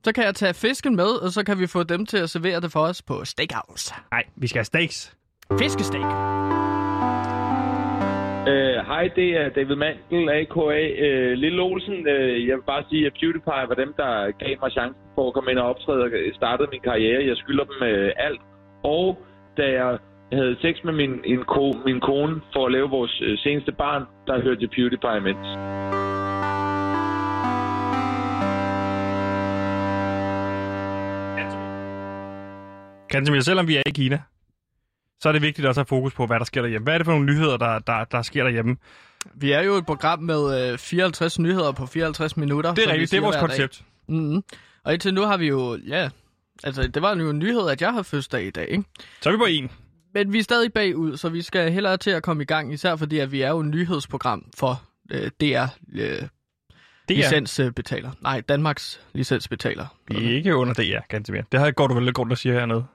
[0.06, 2.62] Så kan jeg tage fisken med, og så kan vi få dem til at servere
[2.62, 3.94] det for os på Steakhouse.
[4.12, 5.13] Nej, vi skal have steaks.
[5.60, 6.77] Fiskesteak.
[8.78, 10.62] Hej, Hej, det er David Mandel, a.k.a.
[10.62, 11.94] Uh, øh, Lille Olsen.
[11.94, 15.34] Uh, jeg vil bare sige, at PewDiePie var dem, der gav mig chancen for at
[15.34, 17.28] komme ind og optræde og startede min karriere.
[17.28, 18.42] Jeg skylder dem uh, alt.
[18.84, 19.18] Og
[19.58, 19.98] da jeg
[20.34, 24.04] havde sex med min, en ko, min kone for at lave vores uh, seneste barn,
[24.28, 25.48] der hørte jeg PewDiePie imens.
[33.10, 34.18] Gantemir, selvom vi er i Kina,
[35.21, 36.84] så er det vigtigt også at have fokus på, hvad der sker derhjemme.
[36.84, 38.77] Hvad er det for nogle nyheder, der, der, der sker derhjemme?
[39.36, 42.73] Vi er jo et program med øh, 54 nyheder på 54 minutter.
[42.73, 43.84] Det er rigtigt, det er vores koncept.
[44.08, 44.43] Mm-hmm.
[44.84, 46.10] Og indtil nu har vi jo, ja,
[46.63, 48.84] altså det var jo en nyhed, at jeg har fødselsdag i dag, ikke?
[49.21, 49.71] Så er vi på en.
[50.13, 52.95] Men vi er stadig bagud, så vi skal hellere til at komme i gang, især
[52.95, 56.27] fordi at vi er jo et nyhedsprogram for øh, DR øh, er,
[57.10, 58.12] licensbetaler.
[58.21, 59.86] Nej, Danmarks licensbetaler.
[60.08, 61.41] vi er ikke under det, ja, Gantemir.
[61.51, 62.86] Det har går du vel grund at sige hernede.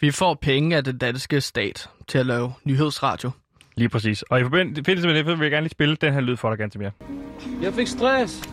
[0.00, 3.30] Vi får penge af den danske stat til at lave nyhedsradio.
[3.76, 4.22] Lige præcis.
[4.22, 6.58] Og i forbindelse med det, vil jeg gerne lige spille den her lyd for dig,
[6.58, 6.90] Gantemir.
[7.62, 8.48] Jeg fik stress.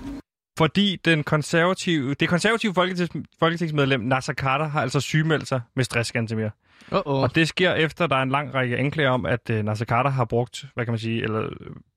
[0.57, 6.11] Fordi den konservative, det konservative folketings, folketingsmedlem Nasser Carter har altså sygemeldt sig med stress,
[6.11, 6.49] Gantemir.
[6.91, 7.01] Uh-oh.
[7.05, 9.85] Og det sker efter, at der er en lang række anklager om, at uh, Nasser
[9.85, 11.49] Carter har brugt, hvad kan man sige, eller øh,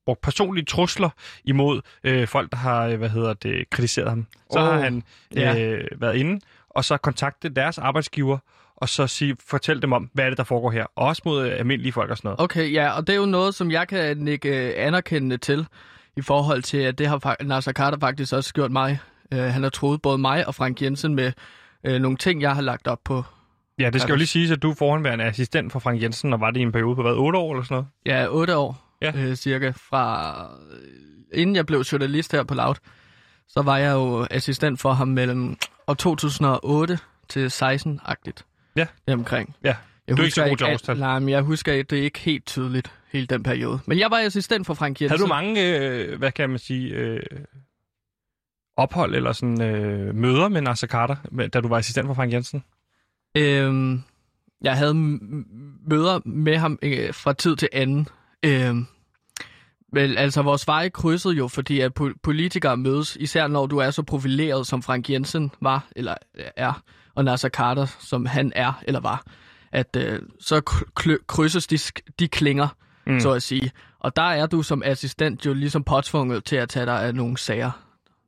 [0.06, 1.10] brugt personlige trusler
[1.44, 4.26] imod øh, folk, der har, øh, hvad hedder det, kritiseret ham.
[4.52, 5.02] Så oh, har han
[5.34, 5.60] ja.
[5.60, 8.38] øh, været inde, og så kontaktet deres arbejdsgiver,
[8.80, 10.86] og så sige, fortæl dem om, hvad er det, der foregår her.
[10.96, 12.40] Også mod øh, almindelige folk og sådan noget.
[12.40, 15.66] Okay, ja, og det er jo noget, som jeg kan nikke øh, anerkendende til,
[16.16, 18.98] i forhold til, at det har Nasser Carter faktisk også gjort mig.
[19.34, 21.32] Uh, han har troet både mig og Frank Jensen med
[21.88, 23.24] uh, nogle ting, jeg har lagt op på.
[23.78, 26.40] Ja, det skal jo lige siges, at du er forhåndværende assistent for Frank Jensen, og
[26.40, 27.86] var det i en periode på hvad, 8 år eller sådan noget?
[28.06, 29.12] Ja, otte år Ja.
[29.16, 29.72] øh, cirka.
[29.76, 30.34] Fra,
[30.72, 32.74] øh, inden jeg blev journalist her på Loud,
[33.48, 38.44] så var jeg jo assistent for ham mellem år 2008 til 16-agtigt.
[38.76, 38.87] Ja.
[39.09, 39.56] Omkring.
[39.64, 39.76] Ja,
[40.09, 40.98] Jeg Du er ikke ikke årstal.
[40.98, 43.80] Nej, men jeg husker, at det er ikke helt tydeligt, hele den periode.
[43.87, 45.11] Men jeg var assistent for Frank Jensen.
[45.18, 47.20] Havde du mange, øh, hvad kan man sige, øh,
[48.76, 51.16] ophold eller sådan øh, møder med Nasser Carter,
[51.52, 52.64] da du var assistent for Frank Jensen?
[53.37, 54.02] Øhm,
[54.62, 54.94] jeg havde
[55.88, 58.09] møder med ham øh, fra tid til anden.
[58.44, 58.87] Øhm,
[59.92, 63.90] men altså, vores veje krydsede jo, fordi at po- politikere mødes, især når du er
[63.90, 66.14] så profileret, som Frank Jensen var, eller
[66.56, 66.83] er,
[67.20, 69.22] og Nasser Carter, som han er, eller var,
[69.72, 70.61] at øh, så
[71.00, 71.78] kry- krydses de,
[72.18, 72.68] de klinger,
[73.06, 73.20] mm.
[73.20, 73.70] så at sige.
[73.98, 77.38] Og der er du som assistent jo ligesom påtvunget til at tage dig af nogle
[77.38, 77.70] sager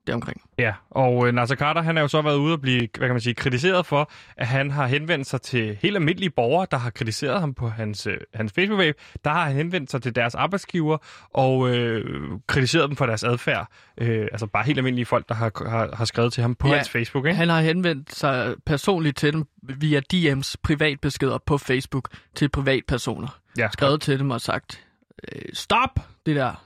[0.07, 0.43] deromkring.
[0.59, 3.15] Ja, og øh, Nasser Carter, han har jo så været ude og blive, hvad kan
[3.15, 6.91] man sige, kritiseret for, at han har henvendt sig til helt almindelige borgere, der har
[6.91, 8.93] kritiseret ham på hans, øh, hans Facebook-page.
[9.25, 10.99] Der har han henvendt sig til deres arbejdsgiver
[11.35, 12.05] og øh,
[12.47, 13.67] kritiseret dem for deres adfærd.
[13.99, 16.75] Øh, altså bare helt almindelige folk, der har, har, har skrevet til ham på ja,
[16.75, 17.37] hans Facebook, ikke?
[17.37, 23.39] Han har henvendt sig personligt til dem via DM's privatbeskeder på Facebook til privatpersoner.
[23.59, 24.87] Ja, Skrevet til dem og sagt,
[25.33, 26.65] øh, stop det der.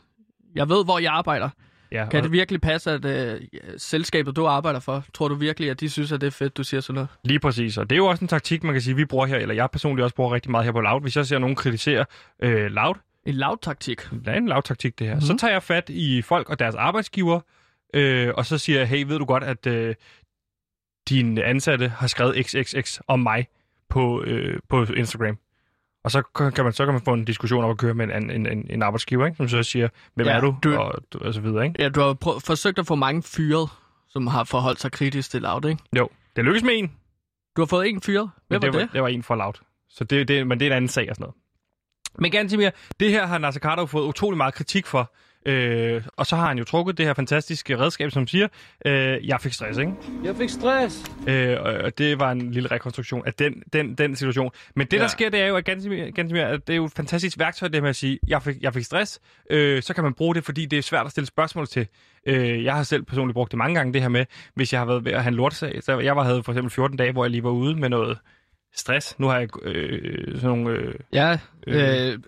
[0.55, 1.49] Jeg ved, hvor jeg arbejder.
[1.92, 3.40] Ja, Kan og det virkelig passe, at øh,
[3.77, 6.64] selskabet, du arbejder for, tror du virkelig, at de synes, at det er fedt, du
[6.64, 7.09] siger sådan noget?
[7.25, 9.37] Lige præcis, og det er jo også en taktik, man kan sige, vi bruger her,
[9.37, 11.01] eller jeg personligt også bruger rigtig meget her på Loud.
[11.01, 12.05] Hvis jeg ser nogen kritisere
[12.42, 12.94] øh, Loud,
[13.27, 14.11] En lavtaktik.
[14.11, 15.14] Det er en lavtaktik, det her.
[15.14, 15.25] Mhm.
[15.25, 15.38] Mm-hmm.
[15.38, 17.40] Så tager jeg fat i folk og deres arbejdsgiver,
[17.94, 19.94] øh, og så siger jeg, hey, ved du godt, at øh,
[21.09, 23.46] din ansatte har skrevet XXX om mig
[23.88, 25.38] på, øh, på Instagram.
[26.07, 28.31] Og så kan man så kan man få en diskussion om at køre med en,
[28.31, 29.37] en, en, en arbejdsgiver, ikke?
[29.37, 30.57] som så siger, hvem Ja, er du?
[30.64, 31.83] du- Og, og så videre, ikke?
[31.83, 33.69] Ja, du har prø- forsøgt at få mange fyret,
[34.09, 35.83] som har forholdt sig kritisk til Loud, ikke?
[35.97, 36.92] Jo, det lykkes med en,
[37.57, 38.31] Du har fået en fyret.
[38.49, 39.01] Hvem men var det, det?
[39.03, 39.53] Var, det en for loud.
[39.88, 41.35] Så det, det, men det er en anden sag og sådan noget.
[42.19, 45.12] Men Gantimir, det her har Nasser Carter fået utrolig meget kritik for.
[45.47, 48.49] Øh, og så har han jo trukket det her fantastiske redskab, som siger,
[48.87, 49.93] øh, jeg fik stress, ikke?
[50.25, 51.05] Jeg fik stress.
[51.29, 54.51] Øh, og- og det var en lille rekonstruktion af den, den, den situation.
[54.77, 55.03] Men det, ja.
[55.03, 57.69] Der sker, det er jo, at Gansimir, Gansimir, at det er jo et fantastisk værktøj,
[57.69, 59.21] det med at sige, jeg fik, jeg fik stress.
[59.51, 61.87] Øh, så kan man bruge det, fordi det er svært at stille spørgsmål til.
[62.27, 64.87] Øh, jeg har selv personligt brugt det mange gange, det her med, hvis jeg har
[64.87, 65.83] været ved at have en lortesag.
[65.83, 68.19] Så jeg var, havde for eksempel 14 dage, hvor jeg lige var ude med noget
[68.75, 69.19] stress.
[69.19, 70.71] Nu har jeg øh, sådan nogle...
[70.71, 72.09] Øh, Ja, Øh.
[72.13, 72.19] øh,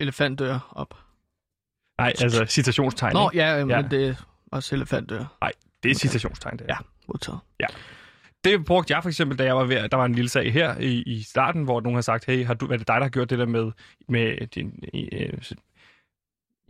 [0.00, 0.94] elefantdør op.
[1.98, 3.12] nej, altså citationstegn.
[3.14, 3.44] Nå, ikke?
[3.44, 3.82] ja, men Ja.
[3.90, 4.14] det er
[4.52, 5.24] også elefantdør.
[5.82, 6.74] Det er citationstegn, det er.
[6.74, 6.78] Ja,
[7.08, 7.38] modtaget.
[8.44, 10.78] Det brugte jeg for eksempel, da jeg var ved, der var en lille sag her
[10.78, 13.08] i, i starten, hvor nogen har sagt, hey, har du, er det dig, der har
[13.08, 13.72] gjort det der med,
[14.08, 15.32] med din, øh,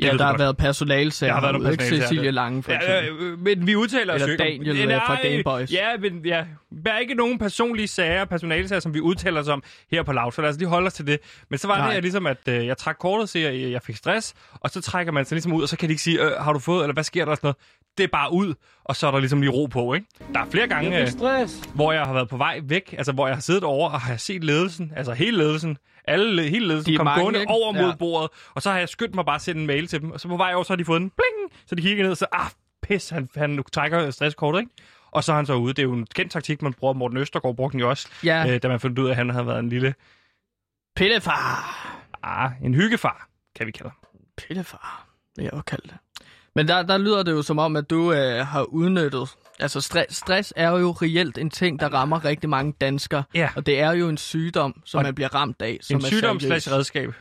[0.03, 1.31] Ja, der har været personalsager.
[1.31, 1.79] Der har været nogle ikke?
[1.79, 5.17] personalsager, Cecilie Lange, for Ja, øh, men vi udtaler os Eller ikke Daniel, øh, fra
[5.23, 5.73] Game Boys.
[5.73, 6.45] Ja, men ja,
[6.85, 10.33] der er ikke nogen personlige sager, personalsager, som vi udtaler os om her på Loud,
[10.33, 11.21] så lad os lige holde os til det.
[11.49, 11.87] Men så var Nej.
[11.87, 14.71] det jeg ligesom, at øh, jeg trak kortet og siger, at jeg fik stress, og
[14.71, 16.59] så trækker man sig ligesom ud, og så kan de ikke sige, øh, har du
[16.59, 17.57] fået, eller hvad sker der og sådan noget.
[17.99, 20.07] Det er bare ud, og så er der ligesom lige ro på, ikke?
[20.35, 21.61] Der er flere gange, Jeg øh, fik stress.
[21.75, 24.17] hvor jeg har været på vej væk, altså hvor jeg har siddet over og har
[24.17, 27.53] set ledelsen, altså hele ledelsen, alle, hele ledelsen De er kom mange, gående ikke?
[27.53, 27.97] over mod Ja.
[27.97, 30.21] bordet, og så har jeg skyndt mig bare at sende en mail til dem, og
[30.21, 32.17] så på vej over, så har de fået en bling, så de kigger ned, og
[32.17, 32.51] så, ah,
[32.83, 34.73] pis, han, han trækker stresskortet, ikke?
[35.11, 35.73] Og så er han så ude.
[35.75, 36.95] Det er jo en kendt taktik, man bruger.
[36.95, 39.31] Morten Østergaard brugte den jo også, Ja, øh, da man fandt ud af, at han
[39.31, 39.95] havde været en lille,
[40.97, 41.87] pillefar.
[42.23, 43.99] ah, en hyggefar, kan vi kalde ham.
[44.37, 45.97] Pillefar, vil jeg også kalde det.
[46.55, 49.29] Men der, der lyder det jo som om, at du øh, har udnyttet...
[49.61, 53.23] Altså, stress, stress er jo reelt en ting, der rammer rigtig mange danskere.
[53.35, 53.51] Ja.
[53.57, 55.79] Og det er jo en sygdom, som Og man bliver ramt af.
[55.81, 57.15] Som En sygdom slash redskab,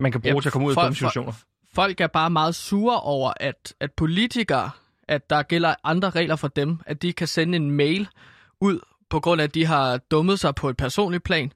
[0.00, 1.32] man kan bruge Ja, til at komme ud af dumme situationer.
[1.74, 4.70] Folk er bare meget sure over, at, at politikere,
[5.08, 8.08] at der gælder andre regler for dem, at de kan sende en mail
[8.60, 11.52] ud, på grund af, at de har dummet sig på et personligt plan,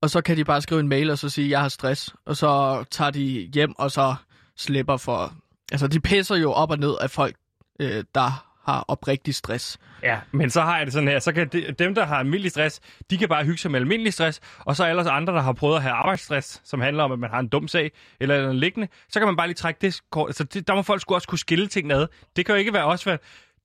[0.00, 2.36] og så kan de bare skrive en mail og så sige, jeg har stress, og
[2.36, 4.14] så tager de hjem og så
[4.56, 5.34] slipper for...
[5.72, 7.36] Altså, de pisser jo op og ned af folk,
[7.80, 9.78] øh, der har oprigtig stress.
[10.02, 12.50] Ja, men så har jeg det sådan her, så kan de, dem, der har almindelig
[12.50, 15.52] stress, de kan bare hygge sig med almindelig stress, og så ellers andre, der har
[15.52, 18.56] prøvet at have arbejdsstress, som handler om, at man har en dum sag, eller noget
[18.56, 20.28] liggende, så kan man bare lige trække det kort.
[20.28, 22.06] Altså, det, der må folk sgu også kunne skille ting ad.
[22.36, 23.18] Det kan jo ikke være også være...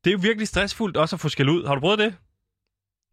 [0.03, 1.67] Det er jo virkelig stressfuldt også at få skæld ud.
[1.67, 2.15] Har du prøvet det?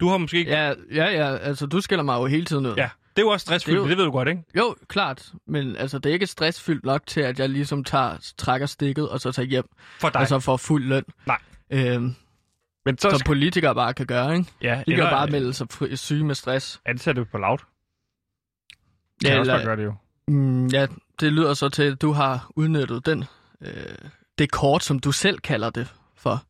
[0.00, 0.50] Du har måske ikke...
[0.50, 2.74] Ja, ja, ja, altså, du skælder mig jo hele tiden ud.
[2.76, 2.88] ja.
[3.16, 4.42] Det er jo også stressfuldt, Det jo- det ved du godt, ikke?
[4.56, 8.66] Jo, klart, men altså, det er ikke stressfyldt nok til, at jeg ligesom tager, trækker
[8.66, 9.64] stikket og så tager hjem,
[10.00, 10.20] For dig.
[10.20, 11.04] og så får fuld løn.
[11.26, 11.38] Nej.
[11.70, 12.14] Øhm,
[12.84, 13.26] men så som skal...
[13.26, 14.50] politikere bare kan gøre, ikke?
[14.62, 15.66] Ja, De kan eller bare melde sig
[15.98, 16.80] syge med stress.
[16.86, 17.38] ansatte på.
[17.38, 17.48] Kan
[19.24, 19.94] ja, også bare gøre det jo.
[20.28, 20.86] mm, ja,
[21.20, 23.24] det lyder så til, at du har udnyttet den,
[23.60, 23.70] øh,
[24.38, 26.42] det kort, som du selv kalder det for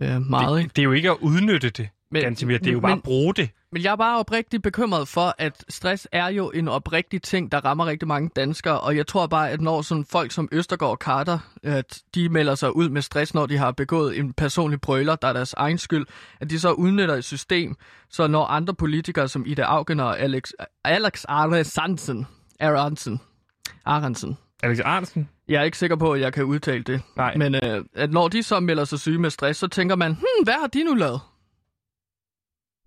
[0.00, 0.68] øh, meget, ikke?
[0.68, 2.58] Det, det er jo ikke at udnytte det, Men- Gantimir.
[2.58, 3.50] Det er jo bare men- at bruge det.
[3.72, 7.64] Men jeg er bare oprigtigt bekymret for, at stress er jo en oprigtig ting, der
[7.64, 10.96] rammer rigtig mange danskere, og jeg tror bare, at når sådan folk som Østergaard og
[10.96, 15.16] Carter, at de melder sig ud med stress, når de har begået en personlig brøler,
[15.16, 16.06] der er deres egen skyld,
[16.40, 17.74] at de så udnytter et system,
[18.10, 20.50] så når andre politikere som Ida Augen og Alex,
[20.84, 22.26] Alex Aronsen,
[22.60, 23.20] Aronsen,
[23.84, 25.28] Aronsen, Alex Arnsen?
[25.48, 27.36] jeg er ikke sikker på, at jeg kan udtale det, Nej.
[27.36, 30.44] men øh, at når de så melder sig syge med stress, så tænker man, hmm,
[30.44, 31.20] hvad har de nu lavet?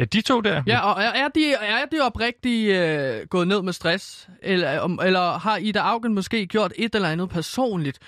[0.02, 0.64] Ja, de to der.
[0.68, 4.30] Ja, og er, er de, er de oprigtigt øh, gået ned med stress?
[4.44, 8.00] Eller, om, eller har Ida Augen måske gjort et eller andet personligt,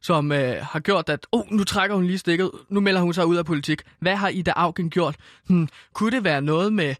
[0.00, 3.26] som øh, har gjort, at oh, nu trækker hun lige stikket, nu melder hun sig
[3.26, 3.82] ud af politik.
[3.98, 5.16] Hvad har Ida Augen gjort?
[5.46, 6.94] Hmm, kunne det være noget med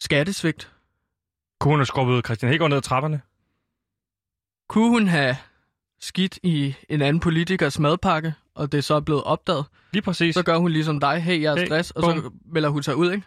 [0.00, 0.72] skattesvigt?
[1.60, 3.20] Kunne hun have skubbet Christian Hækker ned ad trapperne?
[4.68, 5.36] Kunne hun have
[6.00, 9.64] skidt i en anden politikers madpakke, og det er så blevet opdaget?
[9.92, 10.34] Lige præcis.
[10.34, 12.34] Så gør hun ligesom dig, hey, jeg er Hey, stress, og så bum.
[12.52, 13.26] melder hun sig ud, ikke?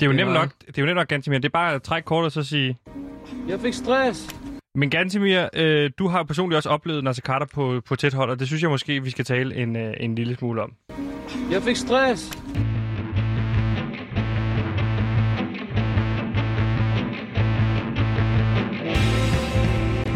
[0.00, 1.38] Det er jo Det nemt var- nok, det er jo nemt nok, Gantimir.
[1.38, 2.78] Det er bare at trække kortet og så sige...
[3.48, 4.36] Jeg fik stress.
[4.74, 8.38] Men Gantimir, øh, du har personligt også oplevet Nasser Carter på, på tæt hold, og
[8.38, 10.72] det synes jeg måske, vi skal tale en, øh, en lille smule om.
[11.50, 12.30] Jeg fik stress.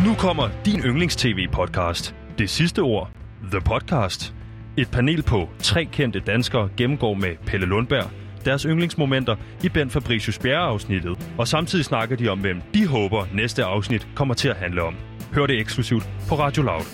[0.07, 2.14] Nu kommer din yndlings-tv-podcast.
[2.38, 3.11] Det sidste ord.
[3.51, 4.35] The Podcast.
[4.77, 8.11] Et panel på tre kendte danskere gennemgår med Pelle Lundberg
[8.45, 11.31] deres yndlingsmomenter i Ben Fabricius Bjerre-afsnittet.
[11.39, 14.95] Og samtidig snakker de om, hvem de håber næste afsnit kommer til at handle om.
[15.35, 16.85] Hør det eksklusivt på Radio Loud.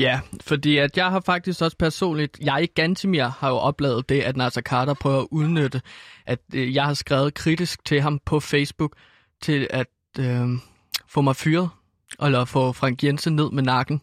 [0.00, 4.36] Ja, fordi at jeg har faktisk også personligt, jeg Gantimir har jo oplevet det, at
[4.36, 5.82] Nasser Carter prøver at udnytte,
[6.26, 8.96] at øh, jeg har skrevet kritisk til ham på Facebook,
[9.42, 9.86] til at
[10.18, 10.48] øh,
[11.08, 11.68] få mig fyret,
[12.22, 14.02] eller få Frank Jensen ned med nakken.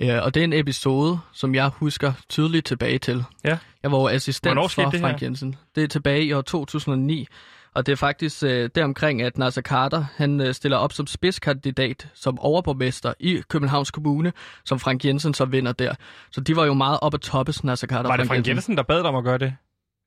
[0.00, 3.24] Øh, og det er en episode, som jeg husker tydeligt tilbage til.
[3.44, 3.58] Ja.
[3.82, 5.00] Jeg var assistent Hvornår for det her?
[5.00, 5.56] Frank Jensen.
[5.74, 7.26] Det er tilbage i år 2009,
[7.74, 12.08] og det er faktisk øh, deromkring, at Nasser Carter han, øh, stiller op som spidskandidat
[12.14, 14.32] som overborgmester i Københavns Kommune,
[14.64, 15.94] som Frank Jensen så vinder der.
[16.30, 18.82] Så de var jo meget op at toppes, Nasser Carter Var det Frank Jensen, der
[18.82, 19.54] bad dig om at gøre det?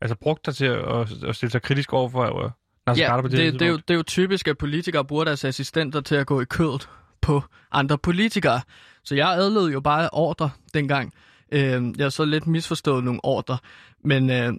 [0.02, 2.52] Altså brugte dig til at, at stille sig kritisk over for uh,
[2.88, 4.58] Nasser Ja, Carter på det, det, det, det, er jo, det er jo typisk, at
[4.58, 6.89] politikere bruger deres assistenter til at gå i kødet
[7.21, 8.62] på andre politikere.
[9.06, 11.13] Så jeg adlød jo bare ordre dengang.
[11.52, 11.62] Øh,
[11.98, 13.58] jeg har så lidt misforstået nogle ordre.
[14.04, 14.54] Men øh,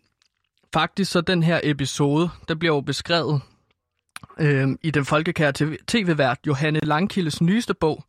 [0.75, 3.41] faktisk så den her episode, der bliver jo beskrevet
[4.41, 8.05] øh, i den folkekære TV- tv-vært Johanne Langkildes nyeste bog.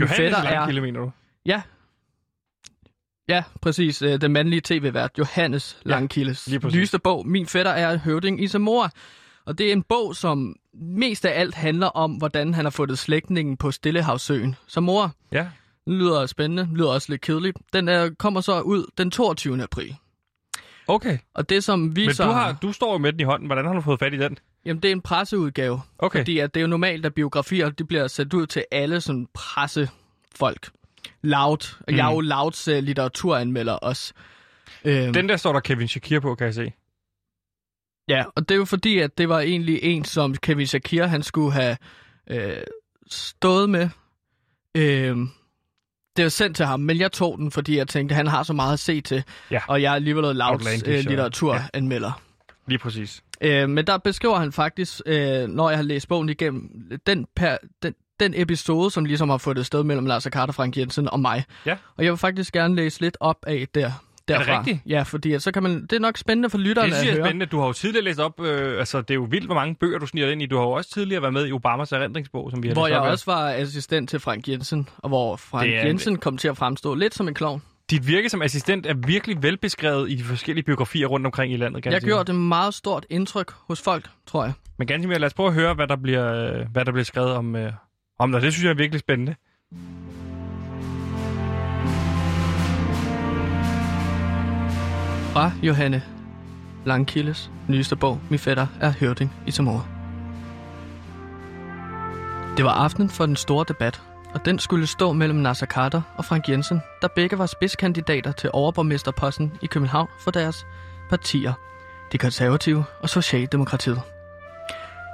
[0.00, 1.10] Johannes fætter er- Langkilde, mener du?
[1.46, 1.62] Ja.
[3.28, 4.02] Ja, præcis.
[4.02, 6.76] Øh, Den mandlige tv-vært Johannes Ja, Langkildes præcis.
[6.78, 8.90] nyeste bog, Min fætter er høvding i Zamora.
[9.44, 12.98] Og det er en bog, som mest af alt handler om, hvordan han har fundet
[12.98, 14.56] slægtningen på Stillehavsøen.
[14.70, 15.10] Zamora.
[15.32, 15.46] Ja.
[15.86, 17.58] Det lyder spændende, det lyder også lidt kedeligt.
[17.72, 19.62] Den er, kommer så ud den 22.
[19.62, 19.96] april.
[20.88, 21.18] Okay.
[21.34, 23.46] Og det som vi Men så du, har, du står jo med den i hånden.
[23.46, 24.38] Hvordan har du fået fat i den?
[24.64, 25.80] Jamen, det er en presseudgave.
[25.98, 26.18] Okay.
[26.18, 29.28] Fordi at det er jo normalt, at biografier de bliver sendt ud til alle sådan
[29.34, 30.70] pressefolk.
[31.22, 31.74] Loud.
[31.80, 31.96] Og mm.
[31.96, 34.12] jeg er jo Louds uh, litteraturanmelder også.
[34.84, 36.72] Øhm, Den der står der Kevin Shakir på, kan jeg se.
[38.08, 41.22] Ja, og det er jo fordi, at det var egentlig en, som Kevin Shakir, han
[41.22, 41.76] skulle have
[42.30, 42.56] øh,
[43.10, 43.88] stået med.
[44.74, 45.16] Øh,
[46.16, 48.42] det var sendt til ham, men jeg tog den, fordi jeg tænkte, at han har
[48.42, 49.24] så meget at se til.
[49.50, 49.60] Ja.
[49.68, 52.20] Og jeg er alligevel Louds Outlandish øh, litteraturanmelder.
[52.66, 53.22] Lige præcis.
[53.40, 57.56] Øh, men der beskriver han faktisk, øh, når jeg har læst bogen igennem, den, per,
[57.82, 61.20] den, den episode, som ligesom har fået det sted mellem Lars Carter, Frank Jensen og
[61.20, 61.44] mig.
[61.66, 61.76] Ja.
[61.96, 63.92] Og jeg vil faktisk gerne læse lidt op af der.
[64.38, 64.58] Derfra.
[64.58, 64.78] rigtigt?
[64.86, 67.06] Ja, fordi at så kan man, det er nok spændende for lytterne Det synes at
[67.06, 67.28] jeg er høre.
[67.28, 67.46] spændende.
[67.46, 69.98] Du har jo tidligere læst op, øh, altså det er jo vildt, hvor mange bøger
[69.98, 70.46] du sniger ind i.
[70.46, 72.98] Du har jo også tidligere været med i Obamas erindringsbog, som vi har Hvor jeg
[72.98, 76.48] op også var assistent til Frank Jensen, og hvor Frank Det er- Jensen kom til
[76.48, 77.62] at fremstå lidt som en klovn.
[77.90, 81.82] Dit virke som assistent er virkelig velbeskrevet i de forskellige biografier rundt omkring i landet,
[81.82, 84.52] kan Jeg gjorde det meget stort indtryk hos folk, tror jeg.
[84.78, 87.04] Men ganske mere, lad os prøve at høre, hvad der bliver, øh, hvad der bliver
[87.04, 87.72] skrevet om, øh,
[88.18, 88.42] om dig.
[88.42, 89.34] Det synes jeg er virkelig spændende.
[95.32, 96.02] Fra Johanne
[96.84, 99.84] Langkildes nyeste bog, Min fætter er høvding i Tamora.
[102.56, 104.02] Det var aftenen for den store debat,
[104.34, 108.50] og den skulle stå mellem Nasser Carter og Frank Jensen, der begge var spidskandidater til
[108.52, 110.66] overborgmesterposten i København for deres
[111.10, 111.52] partier,
[112.12, 114.02] de konservative og Socialdemokratiet.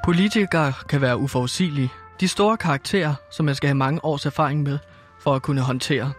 [0.04, 4.78] Politikere kan være uforudsigelige, de store karakterer, som man skal have mange års erfaring med
[5.18, 6.12] for at kunne håndtere.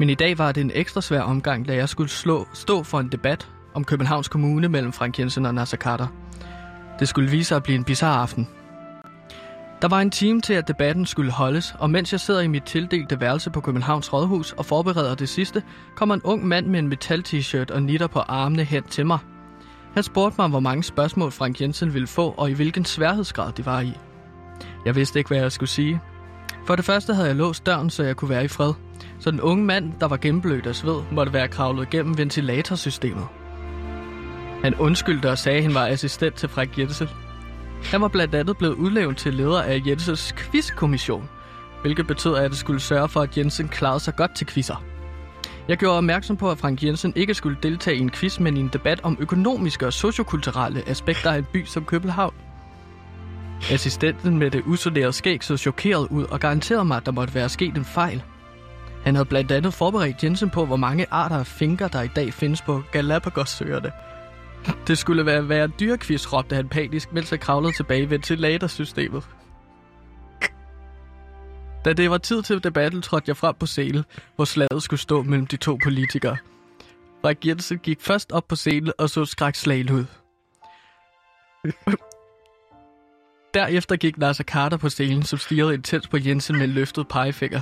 [0.00, 3.00] Men i dag var det en ekstra svær omgang, da jeg skulle slå, stå for
[3.00, 6.06] en debat om Københavns Kommune mellem Frank Jensen og Nasser Carter.
[7.00, 8.48] Det skulle vise sig at blive en bizarre aften.
[9.82, 12.62] Der var en time til, at debatten skulle holdes, og mens jeg sidder i mit
[12.62, 15.62] tildelte værelse på Københavns Rådhus og forbereder det sidste,
[15.96, 19.18] kommer en ung mand med en metal-t-shirt og nitter på armene hen til mig.
[19.94, 23.66] Han spurgte mig, hvor mange spørgsmål Frank Jensen ville få, og i hvilken sværhedsgrad de
[23.66, 23.92] var i.
[24.84, 26.00] Jeg vidste ikke, hvad jeg skulle sige.
[26.66, 28.72] For det første havde jeg låst døren, så jeg kunne være i fred.
[29.20, 33.26] Så den unge mand, der var gennemblødt af sved, måtte være kravlet gennem ventilatorsystemet.
[34.62, 37.08] Han undskyldte og sagde, at han var assistent til Frank Jensen.
[37.84, 41.28] Han var blandt andet blevet udlevet til leder af Jensens quizkommission,
[41.82, 44.84] hvilket betød, at det skulle sørge for, at Jensen klarede sig godt til quizzer.
[45.68, 48.60] Jeg gjorde opmærksom på, at Frank Jensen ikke skulle deltage i en quiz, men i
[48.60, 52.34] en debat om økonomiske og sociokulturelle aspekter af en by som København.
[53.70, 57.48] Assistenten med det usolerede skæg så chokeret ud og garanterede mig, at der måtte være
[57.48, 58.22] sket en fejl.
[59.04, 62.32] Han havde blandt andet forberedt Jensen på, hvor mange arter af finker, der i dag
[62.34, 63.92] findes på Galapagos-søerne.
[64.86, 69.24] Det skulle være, være en dyrekvist, råbte han panisk, mens han kravlede tilbage i ventilatorsystemet.
[71.84, 74.04] Da det var tid til debatten, trådte jeg frem på scenen,
[74.36, 76.36] hvor slaget skulle stå mellem de to politikere.
[77.22, 80.04] Frank Jensen gik først op på scenen og så skrækslagen ud.
[83.54, 87.60] Derefter gik Nasser Carter på scenen, som stirrede intens på Jensen med løftet pegefinger.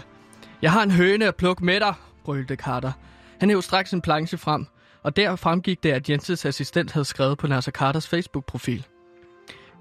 [0.62, 1.94] Jeg har en høne at plukke med dig,
[2.24, 2.92] brølte Carter.
[3.40, 4.66] Han hævde straks en planche frem,
[5.02, 8.86] og der fremgik det, at Jensens assistent havde skrevet på Nasser Carters Facebook-profil.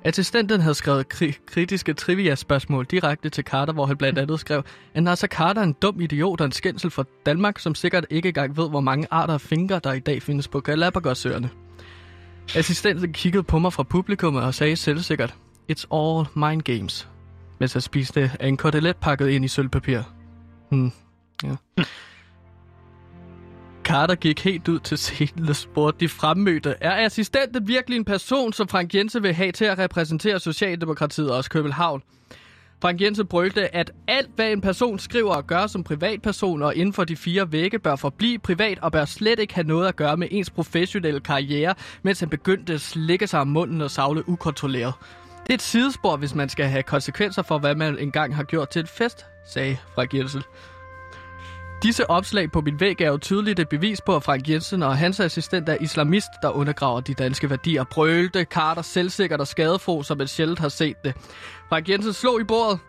[0.04, 4.63] Assistenten havde skrevet kri- kritiske trivia-spørgsmål direkte til Carter, hvor han blandt andet skrev,
[4.94, 8.28] at Nasser Carter er en dum idiot og en skændsel for Danmark, som sikkert ikke
[8.28, 11.50] engang ved, hvor mange arter af fingre, der i dag findes på Galapagosøerne.
[12.56, 15.36] Assistenten kiggede på mig fra publikummet og sagde selvsikkert,
[15.72, 17.10] It's all mind games.
[17.60, 20.16] Mens jeg spiste en kotelet pakket ind i sølvpapir.
[20.69, 20.91] Hmm.
[21.43, 21.56] Ja.
[23.84, 28.53] Carter gik helt ud til scenen og spurgte de fremmødte, er assistenten virkelig en person,
[28.53, 32.03] som Frank Jensen vil have til at repræsentere Socialdemokratiet og også København?
[32.82, 36.93] Frank Jensen brølte, at alt, hvad en person skriver og gør som privatperson og inden
[36.93, 40.17] for de fire vægge, bør forblive privat og bør slet ikke have noget at gøre
[40.17, 44.93] med ens professionelle karriere, mens han begyndte at slikke sig om munden og savle ukontrolleret.
[45.47, 48.69] Det er et sidespor, hvis man skal have konsekvenser for, hvad man engang har gjort
[48.69, 50.41] til et fest, sagde Frank Jensen.
[51.83, 54.97] Disse opslag på min væg er jo tydeligt et bevis på, at Frank Jensen og
[54.97, 57.83] hans assistent er islamist, der undergraver de danske værdier.
[57.83, 61.13] Brølte, Carter, selvsikkert og skadefro, som man sjældent har set det.
[61.69, 62.79] Frank Jensen slog i bordet,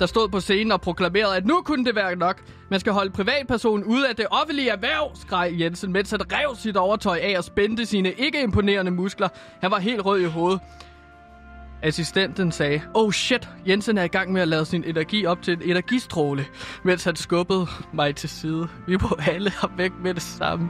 [0.00, 2.42] der stod på scenen og proklamerede, at nu kunne det være nok.
[2.70, 6.76] Man skal holde privatpersonen ude af det offentlige erhverv, skreg Jensen, mens han rev sit
[6.76, 9.28] overtøj af og spændte sine ikke imponerende muskler.
[9.60, 10.60] Han var helt rød i hovedet.
[11.82, 15.54] Assistenten sagde, oh shit, Jensen er i gang med at lade sin energi op til
[15.54, 16.46] en energistråle,
[16.84, 18.68] mens han skubbede mig til side.
[18.86, 20.68] Vi må alle have væk med det samme.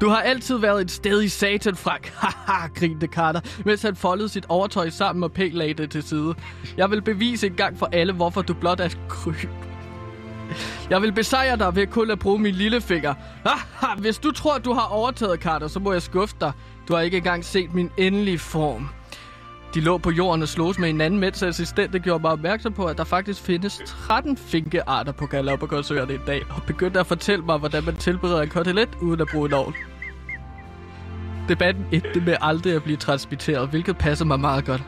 [0.00, 2.12] Du har altid været et sted i satan, Frank.
[2.22, 6.34] Haha, grinte Carter, mens han foldede sit overtøj sammen og pænt lagde det til side.
[6.76, 9.48] Jeg vil bevise en gang for alle, hvorfor du blot er kryb.
[10.90, 13.14] Jeg vil besejre dig ved kun at bruge min lillefinger.
[13.46, 16.52] Haha, hvis du tror, du har overtaget, Carter, så må jeg skuffe dig.
[16.88, 18.88] Du har ikke engang set min endelige form.
[19.74, 22.98] De lå på jorden og slås med hinanden, mens assistenten gjorde mig opmærksom på, at
[22.98, 27.84] der faktisk findes 13 finkearter på Galapagosøerne i dag, og begyndte at fortælle mig, hvordan
[27.84, 29.74] man tilbereder en kotelet uden at bruge en ovn.
[31.48, 34.82] Debatten endte med aldrig at blive transmitteret, hvilket passer mig meget godt.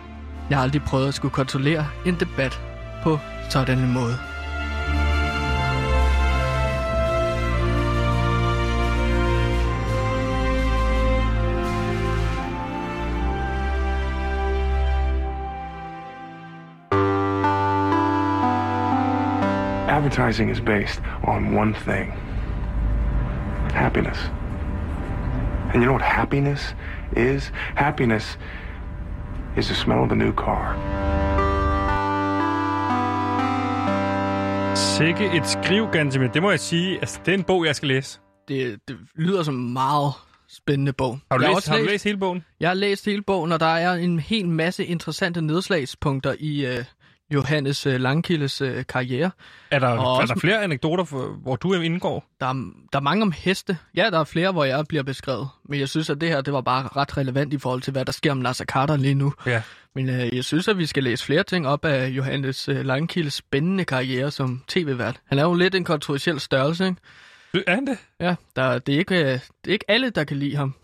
[0.50, 2.60] Jeg har aldrig prøvet at skulle kontrollere en debat
[3.02, 3.18] på
[3.50, 4.35] sådan en måde.
[19.96, 22.12] Advertising is based on one thing
[23.76, 24.18] happiness.
[25.72, 26.74] And you know what happiness
[27.16, 27.52] is?
[27.74, 28.38] Happiness
[29.56, 30.76] is the smell of a new car.
[34.74, 36.28] Sikke et skriv, Gantemir.
[36.28, 36.98] Det må jeg sige.
[36.98, 38.20] Altså, det er en bog, jeg skal læse.
[38.48, 40.12] Det, det lyder som en meget
[40.48, 41.18] spændende bog.
[41.30, 42.44] Har du, Jeg læst, også har du læst hele bogen?
[42.60, 46.84] Jeg har læst hele bogen, og der er en hel masse interessante nedslagspunkter i øh,
[47.30, 49.30] Johannes øh, Langkildes øh, karriere.
[49.70, 51.04] Er der, Og er også- der flere anekdoter,
[51.42, 52.24] hvor du indgår?
[52.40, 52.52] Der er,
[52.92, 53.78] der er mange om heste.
[53.96, 55.48] Ja, der er flere, hvor jeg bliver beskrevet.
[55.68, 58.04] Men jeg synes, at det her det var bare ret relevant i forhold til, hvad
[58.04, 59.32] der sker om Nasser Carter lige nu.
[59.46, 59.62] Ja.
[59.94, 63.34] Men øh, jeg synes, at vi skal læse flere ting op af Johannes øh, Langkildes
[63.34, 65.20] spændende karriere som tv-vært.
[65.26, 67.00] Han er jo lidt en kontroversiel størrelse, ikke?
[67.66, 67.98] Er han det?
[68.20, 70.74] Ja, der, det, er ikke, det er ikke alle, der kan lide ham.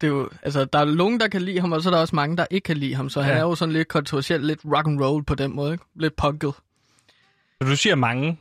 [0.00, 2.00] Det er jo, altså, der er nogen, der kan lide ham, og så er der
[2.00, 3.08] også mange, der ikke kan lide ham.
[3.08, 3.26] Så ja.
[3.26, 5.84] han er jo sådan lidt kontroversiel, lidt rock and roll på den måde, ikke?
[5.94, 6.54] Lidt punket.
[7.62, 8.38] Så du siger mange.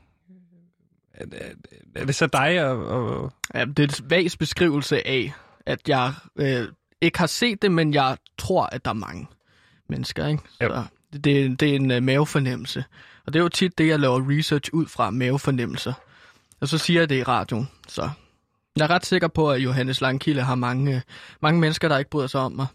[1.13, 1.49] Er, er,
[1.95, 2.85] er det så dig og...
[2.85, 3.33] og...
[3.53, 5.33] Ja, det er en vags beskrivelse af,
[5.65, 6.67] at jeg øh,
[7.01, 9.27] ikke har set det, men jeg tror, at der er mange
[9.89, 10.43] mennesker, ikke?
[10.63, 10.69] Jo.
[10.69, 12.83] Så det, det er en uh, mavefornemmelse.
[13.25, 15.93] Og det er jo tit det, jeg laver research ud fra, mavefornemmelser.
[16.59, 18.09] Og så siger jeg det i radioen, så...
[18.77, 21.01] Jeg er ret sikker på, at Johannes Langkilde har mange, øh,
[21.41, 22.67] mange mennesker, der ikke bryder sig om mig.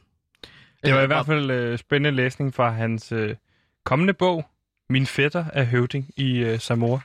[0.85, 3.37] Det var Øh, i hvert fald øh, spændende læsning fra hans øh,
[3.85, 4.45] kommende bog,
[4.91, 6.99] Min fætter er høvding i øh, Samoa.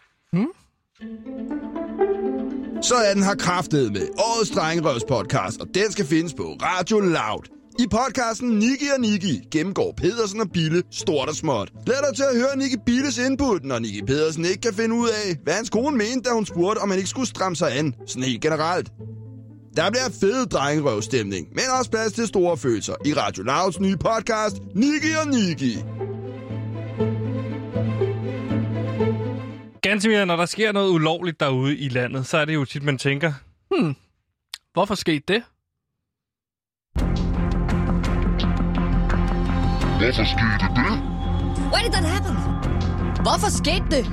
[2.81, 6.99] Så er den her kraftet med årets Drengerøvs podcast, og den skal findes på Radio
[6.99, 7.64] Loud.
[7.79, 11.71] I podcasten Niki og Niki gennemgår Pedersen og Bille stort og småt.
[11.87, 15.09] Lad dig til at høre Niki Billes input, når Niki Pedersen ikke kan finde ud
[15.09, 17.95] af, hvad hans kone mente, da hun spurgte, om han ikke skulle stramme sig an,
[18.05, 18.91] sådan helt generelt.
[19.75, 24.55] Der bliver fed drengerøvstemning, men også plads til store følelser i Radio Louds nye podcast,
[24.75, 25.77] Niki og Niki.
[29.81, 32.97] Ganske når der sker noget ulovligt derude i landet, så er det jo tit, man
[32.97, 33.33] tænker,
[33.71, 33.95] hmm,
[34.75, 35.43] Hvorfor skete det?
[39.95, 42.35] Why did that happen?
[43.25, 44.05] Hvorfor skete det?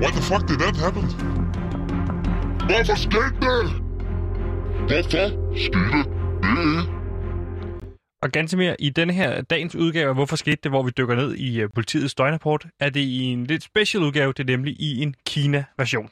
[0.00, 1.02] Why the fuck did that happen?
[2.66, 3.64] Hvorfor skete det?
[4.88, 6.88] Hvorfor skete det?
[8.22, 11.14] Og ganske mere, i denne her dagens udgave af Hvorfor skete det, hvor vi dykker
[11.14, 14.80] ned i uh, politiets døgnrapport, er det i en lidt special udgave, det er nemlig
[14.80, 16.10] i en Kina-version.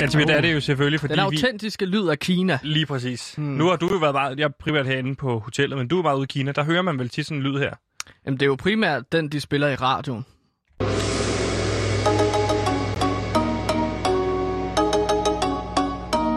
[0.00, 0.20] Mere, Oh.
[0.28, 1.24] det er det jo selvfølgelig, fordi Den vi...
[1.24, 2.58] autentiske lyd af Kina.
[2.62, 3.34] Lige præcis.
[3.36, 3.46] Hmm.
[3.46, 6.02] Nu har du jo været meget, jeg er primært herinde på hotellet, men du er
[6.02, 6.52] meget ude i Kina.
[6.52, 7.70] Der hører man vel tit sådan en lyd her.
[8.26, 10.24] Jamen, det er jo primært den, de spiller i radioen.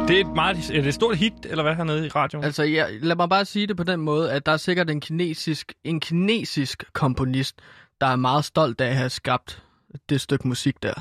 [0.07, 2.45] Det er et, meget, er det et stort hit, eller hvad hernede i radioen?
[2.45, 5.01] Altså, ja, lad mig bare sige det på den måde, at der er sikkert en
[5.01, 7.55] kinesisk, en kinesisk komponist,
[8.01, 9.63] der er meget stolt af at have skabt
[10.09, 10.93] det stykke musik der.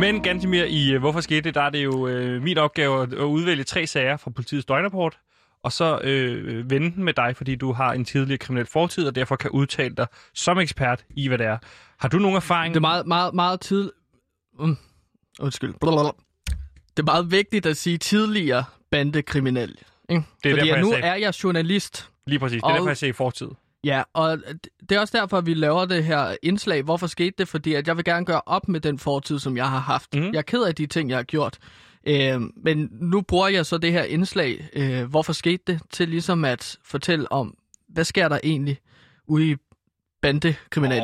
[0.00, 3.12] Men Gantimir, i øh, Hvorfor skete det, der er det jo øh, min opgave at,
[3.12, 5.18] udvælge tre sager fra politiets døgnrapport,
[5.62, 9.14] og så øh, vende den med dig, fordi du har en tidligere kriminel fortid, og
[9.14, 11.58] derfor kan udtale dig som ekspert i, hvad det er.
[11.98, 12.74] Har du nogen erfaring?
[12.74, 13.92] Det er meget, meget, meget tid...
[14.58, 14.76] Mm.
[15.40, 15.74] Undskyld.
[15.80, 16.10] Blablabla.
[16.96, 19.78] Det er meget vigtigt at sige tidligere bandekriminel.
[20.08, 20.22] Ikke?
[20.44, 22.10] Det er Fordi derfor, at nu jeg sagde- er jeg journalist.
[22.26, 22.62] Lige præcis.
[22.62, 23.48] Det er Og- derfor, jeg siger fortid.
[23.84, 24.38] Ja, og
[24.88, 26.82] det er også derfor, at vi laver det her indslag.
[26.82, 27.48] Hvorfor skete det?
[27.48, 30.14] Fordi at jeg vil gerne gøre op med den fortid, som jeg har haft.
[30.14, 30.22] Mm.
[30.22, 31.58] Jeg er ked af de ting, jeg har gjort.
[32.06, 36.44] Øh, men nu bruger jeg så det her indslag, øh, hvorfor skete det, til ligesom
[36.44, 37.56] at fortælle om,
[37.88, 38.78] hvad sker der egentlig
[39.26, 39.56] ude i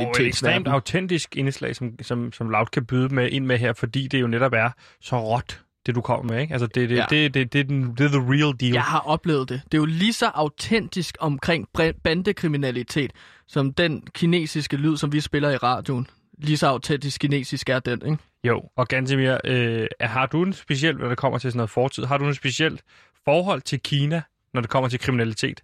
[0.07, 3.72] Og et ekstremt autentisk indslag, som, som, som Loud kan byde med ind med her,
[3.72, 4.70] fordi det jo netop er
[5.01, 6.41] så råt, det du kommer med.
[6.43, 6.53] Ikke?
[6.53, 7.07] Altså, det, det, Ja.
[7.11, 8.72] det, det, det, er den- det er the real deal.
[8.72, 9.62] Jeg har oplevet det.
[9.64, 11.68] Det er jo lige så autentisk omkring
[12.05, 13.12] bandekriminalitet,
[13.47, 16.07] som den kinesiske lyd, som vi spiller i radioen.
[16.39, 18.18] Lige så autentisk kinesisk er den, ikke?
[18.45, 22.05] Jo, og Gantemir, øh, har du en speciel, når det kommer til sådan noget fortid,
[22.05, 22.81] har du en speciel
[23.24, 24.22] forhold til Kina,
[24.55, 25.61] når det kommer til kriminalitet?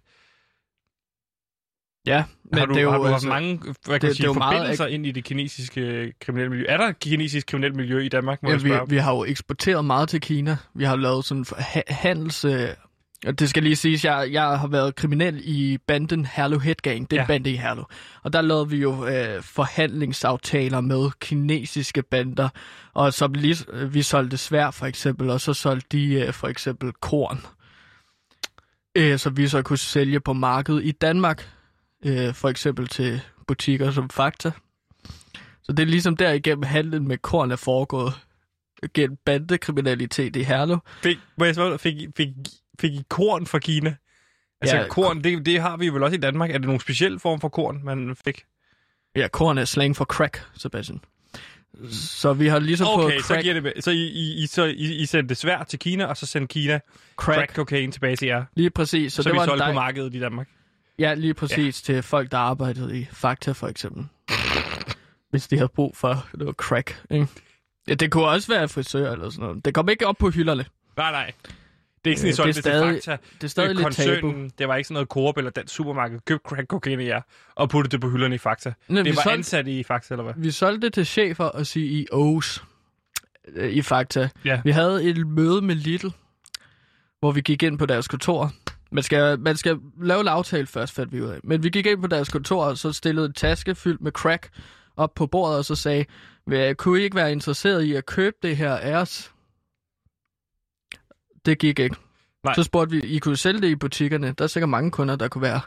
[2.07, 3.91] Ja, Men har du, det er jo, har du haft altså- mange hvad kan det-
[3.91, 6.65] man det er sige, jo meget- forbindelser ind i det kinesiske kriminelle miljø?
[6.69, 8.89] Er der et kinesisk kriminelt miljø i Danmark, må Ja, jeg spørge?
[8.89, 10.57] vi, vi har jo eksporteret meget til Kina.
[10.75, 11.45] Vi har lavet sådan
[11.87, 12.45] handels...
[12.45, 12.67] Øh,
[13.27, 17.11] og det skal lige siges, jeg, jeg har været kriminel i banden Herlev Head Gang.
[17.11, 17.23] Det er Ja.
[17.23, 17.27] ja.
[17.27, 17.83] bande i Herlev.
[18.23, 22.49] Og der lavede vi jo øh, forhandlingsaftaler med kinesiske bander.
[22.93, 26.47] Og så lige, øh, vi solgte svær for eksempel, og så solgte de øh, for
[26.47, 27.39] eksempel korn.
[28.97, 31.49] Øh, så vi så kunne sælge på markedet i Danmark.
[32.05, 34.51] Øh, for eksempel til butikker som Fakta.
[35.63, 38.13] Så det er ligesom derigennem handlen med korn er foregået
[38.93, 40.77] gennem bandekriminalitet i Herlev.
[41.03, 41.17] Fik,
[41.79, 42.29] fik, fik,
[42.79, 43.95] fik I korn fra Kina?
[44.61, 46.49] Altså ja, korn, det, det har vi vel også i Danmark.
[46.49, 48.43] Er det nogen speciel form for korn, man fik?
[49.15, 50.99] Ja, korn er slang for crack, Sebastian.
[51.91, 53.71] Så vi har ligesom Okay, fået så crack, giver det med.
[53.79, 54.07] Så I,
[54.43, 56.79] I, så I, I sendte det svært til Kina, og så sendte Kina
[57.15, 58.45] crack, crack cocaine tilbage til jer.
[58.55, 59.13] lige præcis.
[59.13, 60.47] Så, Så, så det vi var solgte på dej- markedet i Danmark.
[60.99, 61.93] Ja, lige præcis ja.
[61.93, 64.07] til folk, der arbejdede i Fakta for eksempel.
[65.29, 67.27] Hvis de havde brug for noget crack, ikke?
[67.87, 69.65] Ja, det kunne også være frisør eller sådan noget.
[69.65, 70.65] Det kom ikke op på hylderne.
[70.97, 71.31] Nej, nej.
[72.05, 73.17] Det er ikke sådan, Øh, solgte det det, er stadig- Fakta.
[73.35, 74.33] Det er stadig lidt tabu.
[74.59, 76.19] Det var ikke sådan noget Coop eller Dansk Supermarked.
[76.25, 77.21] Køb crack i jer,
[77.55, 78.73] og putte det på hylderne i Fakta.
[78.87, 80.33] Vi det var solgte- ansat i Fakta, eller hvad?
[80.37, 82.63] Vi solgte det til chefer og CEOs
[83.55, 84.29] øh, i Fakta.
[84.45, 84.61] Ja.
[84.63, 86.07] Vi havde et møde med Lidl,
[87.19, 88.51] hvor vi gik ind på deres kontor.
[88.91, 91.39] Man skal, man skal lave en aftale først, fandt vi ud af.
[91.43, 94.49] Men vi gik ind på deres kontor, og så stillede en taske fyldt med crack
[94.97, 96.05] op på bordet, og så sagde,
[96.45, 99.31] "Hvad, kunne I ikke være interesseret i at købe det her af os?
[101.45, 101.95] Det gik ikke.
[102.43, 102.53] Nej.
[102.55, 104.31] Så spurgte vi, I kunne sælge det i butikkerne.
[104.31, 105.61] Der er sikkert mange kunder, der kunne være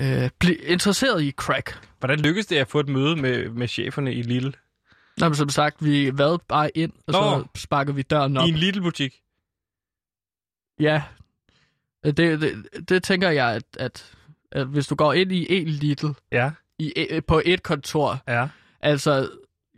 [0.00, 1.88] øh, bli- interesseret i crack.
[1.98, 4.52] Hvordan lykkedes det at få et møde med, med cheferne i Lille?
[5.18, 7.44] Nå, men som sagt, vi valgte bare ind, og så Nå.
[7.56, 8.46] sparker vi døren op.
[8.46, 9.14] I en lille butik?
[10.80, 11.02] Ja,
[12.06, 14.12] det, det, det tænker jeg, at, at,
[14.52, 16.50] at hvis du går ind i en Lidl Ja.
[16.78, 18.48] i, e- på et kontor, Ja.
[18.80, 19.28] altså,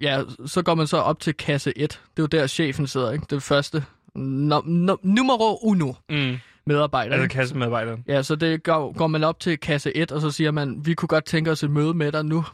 [0.01, 1.91] ja, så går man så op til kasse 1.
[1.91, 3.27] Det er jo der, chefen sidder, ikke?
[3.31, 3.85] Det første.
[4.15, 6.37] No, no, numero uno Mm.
[6.67, 7.15] medarbejder.
[7.17, 8.05] Altså kassemedarbejderen.
[8.09, 10.95] Ja, så det går, går man op til kasse 1, og så siger man, vi
[10.95, 12.45] kunne godt tænke os et møde med dig nu.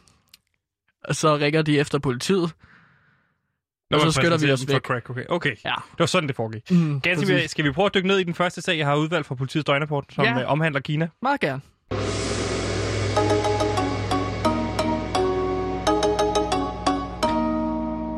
[1.03, 2.51] Og så ringer de efter politiet.
[3.95, 4.81] Og så skynder vi os dem for væk.
[4.81, 5.29] Crack cocaine.
[5.31, 5.69] Okay, Ja.
[5.91, 6.71] det var sådan, det foregik.
[6.71, 7.51] Mm, Ganske præcis.
[7.51, 9.65] skal vi prøve at dykke ned i den første sag, jeg har udvalgt fra politiets
[9.65, 10.39] døgnrapport, som Ja.
[10.39, 10.45] ja.
[10.45, 11.07] omhandler Kina?
[11.21, 11.61] Meget gerne.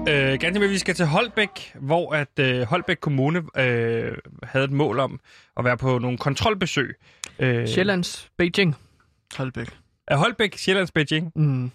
[0.09, 4.71] Øh, ganske med, vi skal til Holbæk, hvor at øh, Holbæk Kommune øh, havde et
[4.71, 5.19] mål om
[5.57, 6.95] at være på nogle kontrolbesøg.
[7.39, 8.75] Øh, Sjællands Beijing.
[9.38, 9.67] Holbæk.
[10.07, 11.32] Af Holbæk, Sjællands Beijing.
[11.36, 11.71] Mm.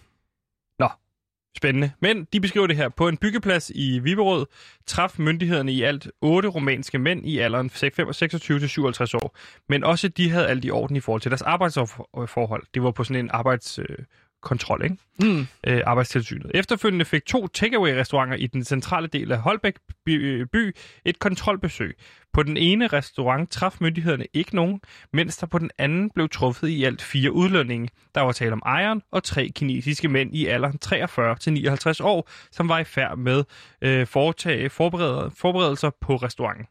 [1.57, 1.91] Spændende.
[2.01, 2.89] Men de beskriver det her.
[2.89, 4.47] På en byggeplads i Viberød
[4.87, 9.37] traf myndighederne i alt otte romanske mænd i alderen 26 til 57 år.
[9.69, 12.63] Men også de havde alt i orden i forhold til deres arbejdsforhold.
[12.75, 13.99] Det var på sådan en arbejds øh,
[14.43, 14.97] arbejdskontrol, ikke?
[15.23, 15.47] Mm.
[15.67, 16.51] øh, arbejdstilsynet.
[16.55, 19.75] Efterfølgende fik to takeaway-restauranter i den centrale del af Holbæk
[20.07, 21.97] by, by et kontrolbesøg.
[22.33, 24.81] På den ene restaurant traf myndighederne ikke nogen,
[25.13, 27.89] mens der på den anden blev truffet i alt fire udlønninge.
[28.15, 32.29] Der var tale om ejeren og tre kinesiske mænd i alderen 43 til 59 år,
[32.51, 33.45] som var i færd med
[33.83, 36.67] øh, foretage forberede, forberedelser på restauranten.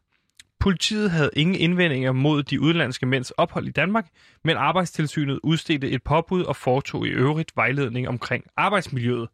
[0.62, 4.06] Politiet havde ingen indvendinger mod de udenlandske mænds ophold i Danmark,
[4.44, 9.28] men arbejdstilsynet udstedte et påbud og foretog i øvrigt vejledning omkring arbejdsmiljøet.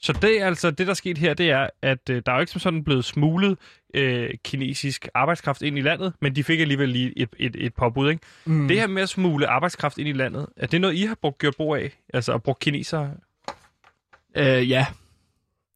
[0.00, 2.36] Så det er altså det, der er sket her, det er, at øh, der er
[2.36, 3.58] jo ikke som sådan blevet smuglet
[3.94, 8.10] øh, kinesisk arbejdskraft ind i landet, men de fik alligevel lige et, et, et påbud,
[8.10, 8.22] ikke?
[8.44, 8.68] Mm.
[8.68, 11.38] Det her med at smule arbejdskraft ind i landet, er det noget, I har brugt,
[11.38, 11.98] gjort brug af?
[12.14, 13.10] Altså at bruge kinesere?
[14.36, 14.86] Øh, ja,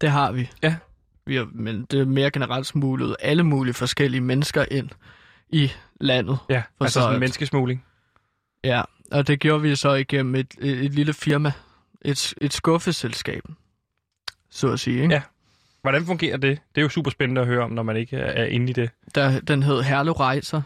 [0.00, 0.50] det har vi.
[0.62, 0.76] Ja.
[1.28, 4.88] Vi har, men det er mere generelt smuglet alle mulige forskellige mennesker ind
[5.48, 5.70] i
[6.00, 6.38] landet.
[6.48, 7.84] Ja, For altså så sådan at- menneskesmugling.
[8.64, 11.52] Ja, og det gjorde vi så igennem et, et, et lille firma.
[12.02, 13.42] Et, et skuffeselskab,
[14.50, 15.02] så at sige.
[15.02, 15.14] Ikke?
[15.14, 15.22] Ja.
[15.82, 16.58] Hvordan fungerer det?
[16.74, 18.90] Det er jo super spændende at høre om, når man ikke er, inde i det.
[19.14, 20.62] Der, den hed Herlev Rejser.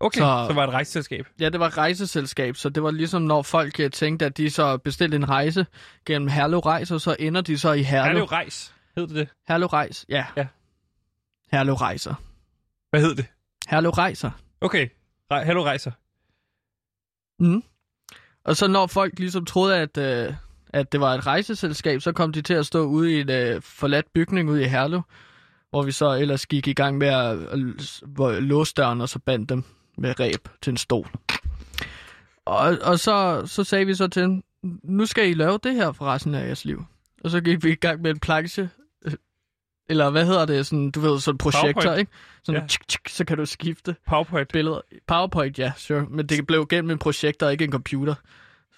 [0.00, 1.26] Okay, så, så var det et rejseselskab.
[1.40, 4.76] Ja, det var et rejseselskab, så det var ligesom, når folk tænkte, at de så
[4.76, 5.66] bestilte en rejse
[6.06, 8.04] gennem Herlev Rejser, så ender de så i Herlev.
[8.06, 9.28] Herlev Rejs, hed det det?
[9.48, 10.26] Herlev Rejs, ja.
[10.36, 10.46] Ja.
[11.52, 12.14] Herlev Rejser.
[12.90, 13.26] Hvad hed det?
[13.68, 14.30] Herlev Rejser.
[14.60, 14.88] Okay,
[15.32, 15.90] Re- Herlev Rejser.
[17.38, 17.62] Mm.
[18.44, 20.34] Og så når folk ligesom troede, at, øh,
[20.68, 23.62] at det var et rejseselskab, så kom de til at stå ude i en øh,
[23.62, 25.02] forladt bygning ude i Herlev,
[25.70, 29.48] hvor vi så ellers gik i gang med at, at låse døren, og så bandt
[29.48, 29.64] dem
[29.98, 31.10] med ræb til en stol.
[32.44, 34.42] Og, og så, så sagde vi så til dem,
[34.82, 36.84] nu skal I lave det her for resten af jeres liv.
[37.24, 38.70] Og så gik vi i gang med en planche,
[39.88, 41.98] eller hvad hedder det, sådan, du ved, sådan projektor, PowerPoint.
[41.98, 42.12] ikke?
[42.44, 42.66] Sådan, Ja.
[42.66, 44.52] tsk, tsk, så kan du skifte PowerPoint.
[44.52, 44.80] billeder.
[45.06, 46.06] PowerPoint, ja, sure.
[46.10, 48.14] Men det blev gennem en projektor, og ikke en computer.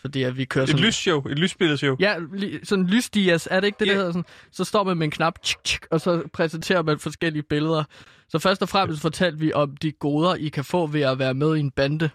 [0.01, 0.85] Fordi at vi kører Et sådan...
[0.85, 1.97] lysshow, et lysbilledshow.
[2.01, 3.97] Ja, li- sådan lysdias, er det ikke det, yeah.
[3.97, 4.13] der hedder?
[4.13, 7.85] Sådan, så står man med en knap, tsk, tsk, og så præsenterer man forskellige billeder.
[8.29, 11.35] Så først og fremmest fortalte vi om de goder, I kan få ved at være
[11.35, 12.11] med i en bande.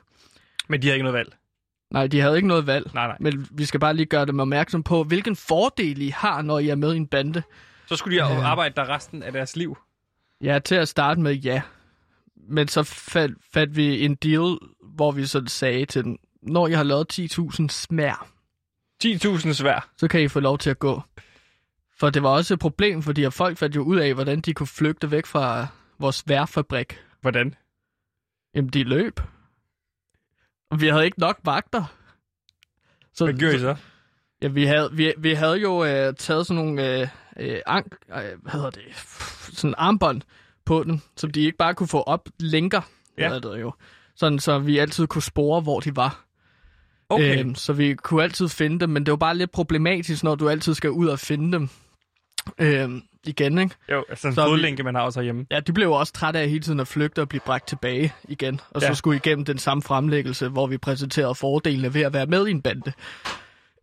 [0.67, 1.35] Men de har ikke noget valg.
[1.91, 2.91] Nej, de havde ikke noget valg.
[2.93, 3.17] Nej, nej.
[3.19, 6.69] Men vi skal bare lige gøre dem opmærksom på, hvilken fordel I har, når I
[6.69, 7.43] er med i en bande.
[7.87, 9.77] Så skulle de arbejde der resten af deres liv.
[10.41, 11.61] Ja, til at starte med, ja.
[12.35, 14.57] Men så fandt, fandt vi en deal,
[14.95, 18.27] hvor vi så sagde til dem, når jeg har lavet 10.000 smær,
[19.03, 19.89] 10.000 svær.
[19.97, 21.01] så kan I få lov til at gå.
[21.97, 24.53] For det var også et problem, fordi at folk fandt jo ud af, hvordan de
[24.53, 25.67] kunne flygte væk fra
[25.99, 26.99] vores værfabrik.
[27.21, 27.55] Hvordan?
[28.55, 29.19] Jamen, de løb.
[30.69, 31.83] Og vi havde ikke nok vagter.
[33.13, 33.75] Så, Hvad gjorde I så?
[34.41, 37.07] Ja, vi havde, vi, vi havde jo øh, taget sådan nogle øh,
[37.39, 38.81] øh, ank, øh, hvad hedder det,
[39.53, 40.21] sådan armbånd
[40.65, 42.81] på den, som de ikke bare kunne få op lænker,
[43.17, 43.29] Ja.
[43.33, 43.39] ja.
[43.39, 43.73] det jo.
[44.15, 46.21] Sådan, så vi altid kunne spore, hvor de var.
[47.09, 47.39] Okay.
[47.39, 50.49] Øhm, så vi kunne altid finde dem, men det var bare lidt problematisk, når du
[50.49, 51.69] altid skal ud og finde dem
[52.57, 53.75] øhm, igen, ikke?
[53.91, 55.45] jo, altså en så er vi- fodlænke, man har også herhjemme.
[55.51, 58.61] Ja, de blev også trætte af hele tiden at flygte og blive bragt tilbage igen.
[58.69, 58.93] Og så Ja.
[58.93, 62.61] skulle igennem den samme fremlæggelse, hvor vi præsenterede fordelene ved at være med i en
[62.61, 62.93] bande.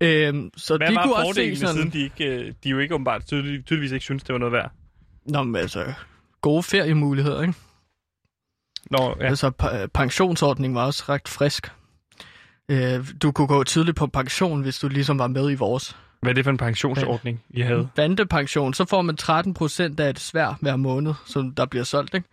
[0.03, 1.75] Øhm, så Hvad de var kunne også se sådan...
[1.75, 4.53] siden de, ikke, øh, de jo ikke åbenbart tydelig, tydeligvis ikke synes det var noget
[4.53, 4.71] værd?
[5.27, 5.93] Nå, men altså,
[6.41, 7.55] gode feriemuligheder, ikke?
[8.91, 9.25] Nå, Ja.
[9.25, 9.29] ja.
[9.31, 9.51] Altså,
[9.95, 11.71] pensionsordningen var også ret frisk.
[12.69, 16.31] Øh, du kunne gå tidligt på pension, hvis du ligesom var med i vores Hvad
[16.31, 17.89] er det for en pensionsordning, I havde?
[17.97, 18.75] bandepension.
[18.75, 22.29] Så får man 13 procent af et svær hver måned, som der bliver solgt, ikke?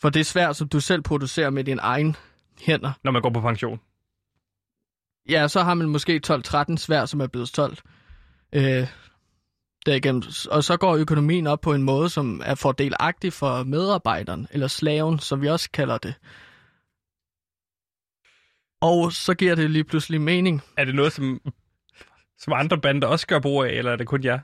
[0.00, 2.16] For det er svær, som du selv producerer med dine egen
[2.62, 2.92] hænder.
[3.04, 3.80] Når man går på pension?
[5.28, 7.82] Ja, så har man måske 12-13 svær, som er blevet solgt.
[8.52, 8.88] Øh,
[9.86, 10.22] derigennem.
[10.50, 15.18] Og så går økonomien op på en måde, som er fordelagtig for medarbejderen, eller slaven,
[15.18, 16.14] som vi også kalder det.
[18.80, 20.62] Og så giver det lige pludselig mening.
[20.76, 21.40] Er det noget, som,
[22.38, 24.38] som andre bander også gør brug af, eller er det kun jer?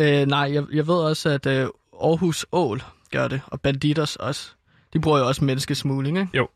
[0.00, 1.68] Øh, nej, jeg, jeg ved også, at øh,
[2.02, 4.54] Aarhus Ål gør det, og Banditers også.
[4.92, 6.36] De bruger jo også menneskesmugling, ikke?
[6.36, 6.48] Jo.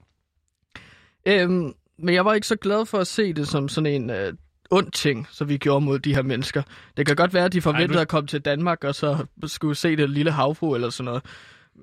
[1.27, 4.33] Øhm, men jeg var ikke så glad for at se det som sådan en øh,
[4.71, 6.63] ond ting, som vi gjorde mod de her mennesker.
[6.97, 9.75] Det kan godt være, at de forventede du- at komme til Danmark, og så skulle
[9.75, 11.23] se det lille havfru eller sådan noget.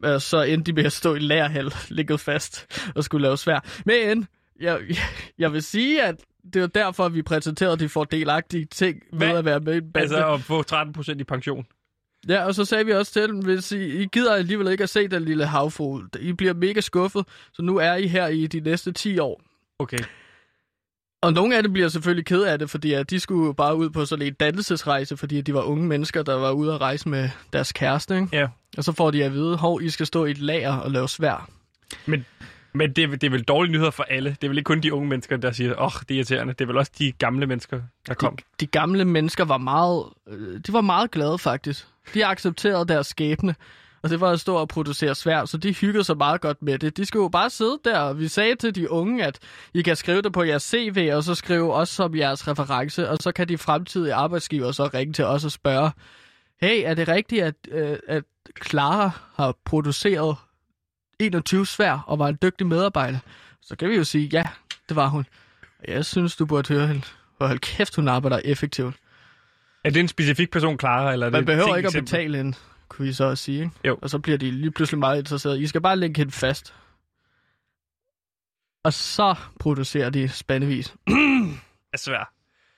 [0.03, 3.59] Og så endte de med at stå i lærhal, ligget fast og skulle lave svær.
[3.85, 4.27] Men
[4.61, 4.79] jeg,
[5.39, 6.15] jeg vil sige, at
[6.53, 9.37] det er derfor, at vi præsenterede de fordelagtige ting ved Hvad?
[9.37, 10.03] at være med i en bande.
[10.03, 11.65] Altså at få 13 procent i pension?
[12.27, 14.89] Ja, og så sagde vi også til dem, hvis I, I gider alligevel ikke at
[14.89, 18.59] se den lille havfugl, I bliver mega skuffet, så nu er I her i de
[18.59, 19.41] næste 10 år.
[19.81, 19.99] Okay.
[21.23, 23.75] Og nogle af dem bliver selvfølgelig ked af det, fordi at de skulle jo bare
[23.75, 27.09] ud på sådan en dannelsesrejse, fordi de var unge mennesker, der var ude at rejse
[27.09, 28.27] med deres kæreste, ikke?
[28.33, 28.47] Ja.
[28.77, 31.09] Og så får de at vide, hov, I skal stå i et lager og lave
[31.09, 31.49] svær.
[32.05, 32.25] Men,
[32.73, 34.29] men det, er- det er vel dårlige nyheder for alle.
[34.29, 36.53] Det er vel ikke kun de unge mennesker, der siger, åh, oh, det er irriterende.
[36.53, 38.35] Det er vel også de gamle mennesker, der kom.
[38.35, 41.87] De, de gamle mennesker var meget, øh, de var meget glade faktisk.
[42.13, 43.55] De accepterede deres skæbne,
[44.03, 46.79] og det var at stå og producere svær, så de hyggede sig meget godt med
[46.79, 46.97] det.
[46.97, 49.39] De skulle jo bare sidde der, og vi sagde til de unge, at
[49.73, 53.17] I kan skrive det på jeres CV, og så skrive også som jeres reference, og
[53.21, 55.91] så kan de fremtidige arbejdsgiver så ringe til os og spørge,
[56.61, 58.23] hey, er det rigtigt, at, øh, at
[58.67, 60.35] Clara har produceret
[61.19, 63.19] 21 svær og var en dygtig medarbejder?
[63.61, 64.43] Så kan vi jo sige, ja,
[64.89, 65.25] det var hun.
[65.87, 67.01] Jeg synes, du burde høre hende.
[67.39, 68.95] Og hold kæft, hun arbejder effektivt.
[69.83, 71.13] Er det en specifik person, Clara?
[71.13, 72.05] Eller er Man det behøver ikke at eksempel?
[72.11, 72.55] betale en,
[72.91, 73.59] kunne I så også sige.
[73.59, 73.71] Ikke?
[73.85, 73.97] Jo.
[74.01, 75.61] Og så bliver de lige pludselig meget interesserede.
[75.61, 76.73] I skal bare lægge hende fast.
[78.83, 80.95] Og så producerer de spandevis.
[81.93, 82.27] er svært.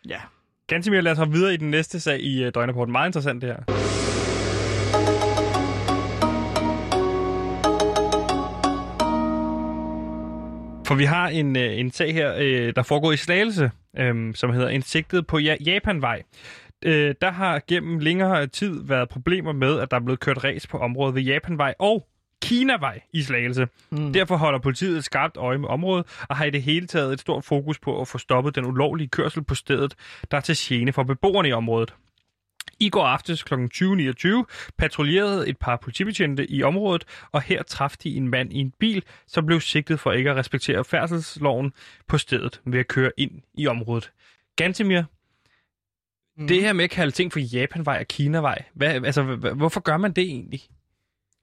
[0.07, 0.19] Ja.
[0.67, 2.89] Gansimir, lad os hoppe videre i den næste sag i uh.
[2.89, 3.63] Meget interessant det her.
[10.87, 14.53] For vi har en, øh, en sag her, øh, der foregår i Slagelse, øh, som
[14.53, 16.23] hedder En sigtet på ja- Japanvej.
[16.85, 20.67] Øh, der har gennem længere tid været problemer med, at der er blevet kørt ræs
[20.67, 22.07] på området ved Japanvej og
[22.41, 23.67] Kinavej i Slagelse.
[23.91, 24.13] Mm.
[24.13, 27.19] Derfor holder politiet et skarpt øje med området, og har i det hele taget et
[27.19, 29.95] stort fokus på at få stoppet den ulovlige kørsel på stedet,
[30.31, 31.93] der er til gene for beboerne i området.
[32.79, 33.53] I går aftes kl.
[33.53, 38.73] 20.29 patruljerede et par politibetjente i området, og her traf de en mand i en
[38.79, 41.73] bil, som blev sigtet for ikke at respektere færdselsloven
[42.07, 44.11] på stedet ved at køre ind i området.
[44.55, 45.03] Gantemir,
[46.37, 46.47] mm.
[46.47, 49.23] det her med at kalde ting for Japanvej og Kinavej, hvad, altså,
[49.55, 50.61] hvorfor gør man det egentlig?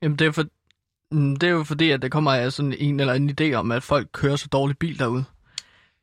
[0.03, 0.45] Jamen, det er, for,
[1.13, 3.73] mm, det er jo fordi, at det kommer af sådan en eller anden idé om,
[3.73, 5.25] at folk kører så dårlig bil derude.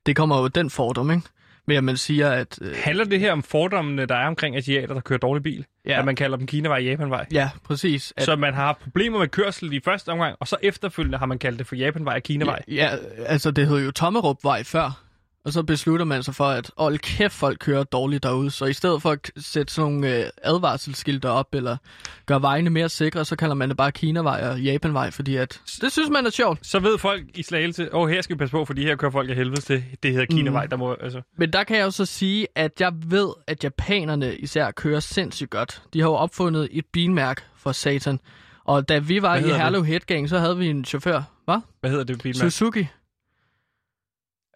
[0.06, 1.28] Det kommer jo den fordom, ikke?
[1.68, 2.60] Men at man siger, at...
[2.62, 5.66] Øh, Handler det her om fordommene, der er omkring asiater, der kører dårlig bil?
[5.86, 6.00] Ja.
[6.00, 7.26] At man kalder dem Kinavej og Japanvej?
[7.32, 8.14] ja, præcis.
[8.18, 11.26] At, Så man har haft problemer med kørsel i første omgang, og så efterfølgende har
[11.26, 12.62] man kaldt det for Japanvej og Kinavej?
[12.68, 12.90] Ja,
[13.26, 15.04] altså det hed jo Tommerupvej før.
[15.48, 18.52] Og så beslutter man sig for, at hold kæft, folk kører dårligt derude.
[18.52, 21.78] Så i stedet for at sætte sådan nogle øh, advarselsskilte op, eller
[22.26, 25.92] gøre vejene mere sikre, så kalder man det bare Kinavej og Japanvej, fordi at det
[25.92, 26.68] synes man er sjovt.
[26.68, 29.30] Så ved folk i Slagelse, åh, her skal vi passe på, fordi her kører folk
[29.30, 29.84] af helvede til.
[30.04, 30.70] Det hedder Kinavej, mm.
[30.70, 30.94] der må...
[30.94, 31.22] Altså.
[31.38, 35.50] Men der kan jeg jo så sige, at jeg ved, at japanerne især kører sindssygt
[35.50, 35.82] godt.
[35.94, 38.20] De har jo opfundet et bilmærke for satan.
[38.66, 39.42] Og da vi var i?
[39.42, 41.22] Herlev Headgang, så havde vi en chauffør.
[41.46, 41.60] Hvad?
[41.80, 42.52] Hvad hedder det bilmærke?
[42.52, 42.88] Suzuki.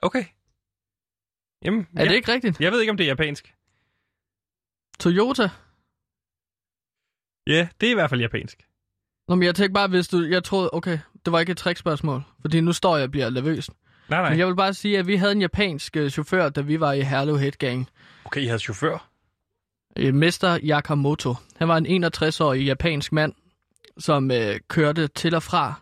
[0.01, 0.23] Okay.
[1.65, 2.59] Jamen, Er det ikke rigtigt?
[2.59, 3.53] Jeg ved ikke, om det er japansk.
[4.99, 5.49] Toyota?
[7.47, 8.67] Ja, det er i hvert fald japansk.
[9.27, 10.23] Nå, men jeg tænkte bare, hvis du...
[10.23, 12.23] Jeg troede, okay, det var ikke et trickspørgsmål.
[12.41, 13.69] Fordi nu står jeg og bliver nervøs.
[14.09, 14.29] Nej, nej.
[14.29, 16.93] Men jeg vil bare sige, at vi havde en japansk øh, chauffør, da vi var
[16.93, 17.89] i Herlev Headgang.
[18.25, 19.09] Okay, I havde chauffør.
[19.97, 21.35] Øh, Mester Yakamoto.
[21.55, 23.33] Han var en 61-årig japansk mand,
[23.97, 25.73] som øh, kørte til og fra.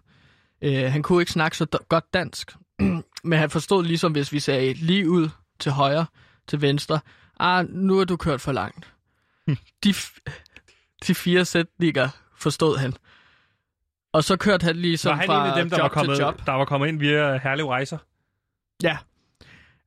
[0.62, 2.52] Øh, han kunne ikke snakke så godt dansk,
[3.30, 6.06] men han forstod ligesom, hvis vi sagde lige ud til højre,
[6.48, 7.00] til venstre.
[7.40, 8.94] Ah, nu er du kørt for langt.
[9.84, 9.94] De,
[11.08, 12.94] de fire sætninger forstod han.
[14.14, 16.16] Og så kørte han ligesom Var han fra en af dem, der job var, kommet,
[16.16, 16.46] til job.
[16.46, 17.98] der var kommet ind via Herlev Rejser?
[18.84, 18.98] Ja.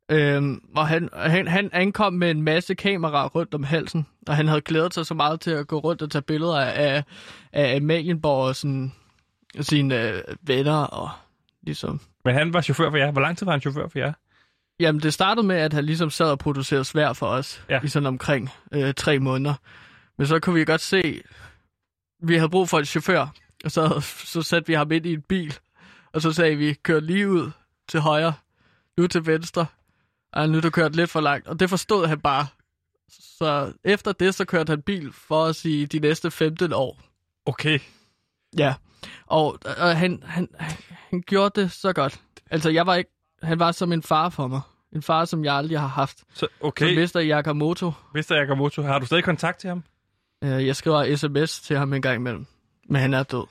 [0.08, 4.48] Øhm, og han, han, han ankom med en masse kameraer rundt om halsen, og han
[4.48, 7.04] havde glædet sig så meget til at gå rundt og tage billeder af,
[7.52, 8.92] af Amalienborg og sådan,
[9.60, 11.10] sine øh, venner og
[11.62, 12.00] ligesom...
[12.24, 13.10] Men han var chauffør for jer.
[13.10, 14.12] Hvor lang tid var han chauffør for jer?
[14.82, 17.80] Jamen, det startede med, at han ligesom sad og producerede svær for os Ja.
[17.84, 19.54] i sådan omkring øh, tre måneder.
[20.18, 21.22] Men så kunne vi godt se,
[22.22, 23.26] vi havde brug for en chauffør,
[23.64, 25.58] og så, så satte vi ham ind i en bil,
[26.12, 27.50] og så sagde vi, kør lige ud
[27.88, 28.32] til højre,
[28.96, 29.66] nu til venstre,
[30.32, 31.48] og nu er du kørt lidt for langt.
[31.48, 32.46] Og det forstod han bare.
[33.38, 37.00] Så efter det, så kørte han bil for os i de næste 15 år.
[37.46, 37.78] Okay.
[38.58, 38.74] Ja,
[39.26, 40.76] og, og han, han, han,
[41.10, 42.20] han gjorde det så godt.
[42.50, 43.10] Altså, jeg var ikke,
[43.42, 44.60] han var som en far for mig.
[44.92, 46.18] En far, som jeg aldrig har haft.
[46.34, 46.86] Så, Okay.
[46.88, 47.92] Som Mester Yakamoto.
[48.14, 48.32] Mr.
[48.32, 49.84] Yakamoto, har du stadig kontakt til ham?
[50.44, 52.46] Øh, Jeg skriver sms til ham en gang imellem.
[52.88, 53.46] Men han er død.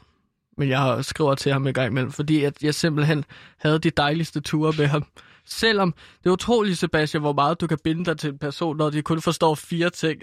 [0.58, 3.26] Men jeg har- skriver til ham en gang imellem, fordi at jeg simpelthen
[3.58, 5.06] havde de dejligste ture med ham.
[5.46, 8.90] Selvom det er utroligt, Sebastian, hvor meget du kan binde dig til en person, når
[8.90, 10.22] de kun forstår fire ting.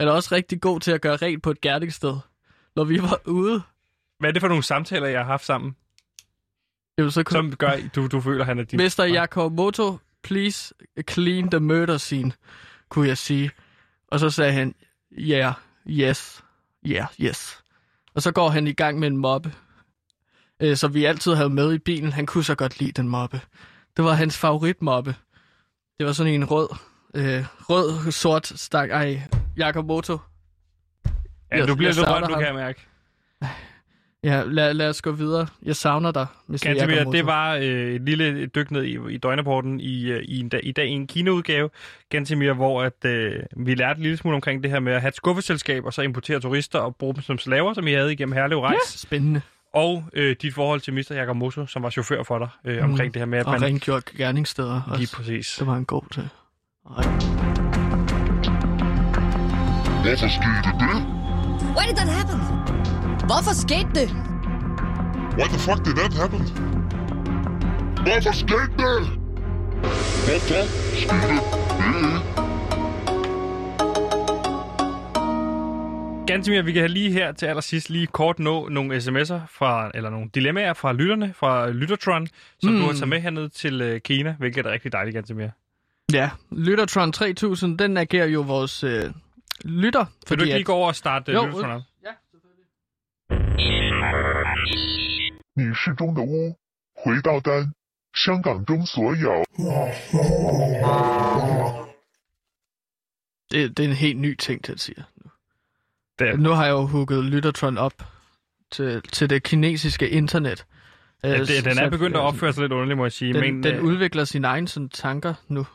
[0.00, 2.16] Han er også rigtig god til at gøre rent på et gerningssted.
[2.76, 3.62] Når vi var ude,
[4.18, 5.76] Hvad er det for nogle samtaler, jeg har haft sammen,
[6.98, 8.78] jamen, så kunne som gør, du, du føler, han er din...
[8.78, 9.06] Mr.
[9.14, 10.74] Yakamoto, please
[11.10, 12.32] clean the murder scene,
[12.88, 13.50] kunne jeg sige.
[14.08, 14.74] Og så sagde han,
[15.18, 15.52] yeah,
[15.88, 16.44] yes,
[16.86, 17.62] yeah, yes.
[18.14, 19.52] Og så går han i gang med en mobbe,
[20.60, 22.12] øh, som vi altid havde med i bilen.
[22.12, 23.40] Han kunne så godt lide den mobbe.
[23.96, 25.14] Det var hans favoritmobbe.
[25.98, 26.68] Det var sådan en rød,
[27.14, 28.90] øh, rød, sort stak.
[28.90, 29.22] Ej,
[29.58, 30.18] Yakamoto.
[31.50, 32.86] Ja, jeg- du bliver lidt rørt, du kan jeg mærke.
[34.24, 35.46] Ja, lad, lad os gå videre.
[35.62, 36.58] Jeg savner dig, Mr.
[36.62, 37.62] Gantemir, det var øh,
[37.94, 41.06] et lille dyk ned i, i døgnerporten i, øh, i, en i dag i en
[41.06, 41.70] Kina-udgave,
[42.10, 45.08] Gantemir, hvor at, øh, vi lærte en lille smule omkring det her med at have
[45.08, 48.32] et skuffeselskab, og så importere turister og bruge dem som slaver, som I havde igennem
[48.32, 48.74] Herlev Rejs.
[48.74, 49.40] Ja, spændende.
[49.74, 51.06] Og øh, dit forhold til Mr.
[51.12, 52.90] Yakamoto, som var chauffør for dig, øh, Mm.
[52.90, 53.62] omkring det her med, at Og man...
[53.62, 54.98] rengjort gerningssteder også.
[54.98, 55.56] Lige præcis.
[55.58, 56.28] Det var han god til.
[56.96, 57.04] Ej.
[60.02, 60.96] Hvorfor skete det?
[61.76, 62.65] Why did that happen?
[63.26, 64.08] Hvorfor skete det?
[65.38, 66.40] Why the fuck did that happen?
[68.06, 68.98] Hvorfor skete det?
[70.26, 70.62] Hvorfor
[70.94, 71.40] skete det?
[76.26, 80.10] Gantemir, vi kan have lige her til allersidst lige kort nå nogle sms'er fra, eller
[80.10, 82.26] nogle dilemmaer fra lytterne, fra Lyttertron,
[82.62, 82.80] som mm.
[82.80, 85.48] du har taget med herned til øh, Kina, hvilket er rigtig dejligt, Gantemir.
[86.12, 89.10] Ja, Lyttertron 3000, den agerer jo vores øh,
[89.64, 90.04] lytter.
[90.28, 91.82] Vil du ikke lige gå over og starte Jo, jo, Lyttertron op?
[93.29, 93.37] Ja,
[95.55, 96.55] 你是中的屋，
[96.95, 97.73] 回到单，
[98.13, 99.45] 香港中所有。
[103.51, 105.03] det, det er en helt ny ting, til at sige.
[106.19, 107.93] Det er, Nu har jeg jo hugget Lyttertron op
[108.71, 110.65] til, til det kinesiske internet.
[111.23, 113.33] ja, Øh, det, den er så- begyndt at opføre sig lidt underligt, må jeg sige.
[113.33, 115.65] Den, men, den øh, udvikler sine egne sådan, tanker nu.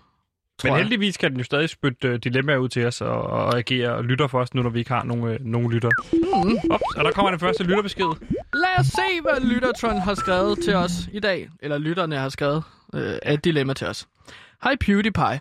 [0.63, 3.95] men heldigvis kan den jo stadig spytte uh, dilemmaer ud til os og, og agere
[3.95, 5.89] og lytter for os, nu når vi ikke har nogen, uh, nogen lytter.
[6.13, 6.73] Mm.
[6.73, 8.05] Ups, og der kommer den første lytterbesked.
[8.53, 11.49] Lad os se, hvad Lyttertron har skrevet til os i dag.
[11.59, 14.07] Eller lytterne har skrevet øh, et dilemma til os.
[14.63, 15.39] Hej PewDiePie.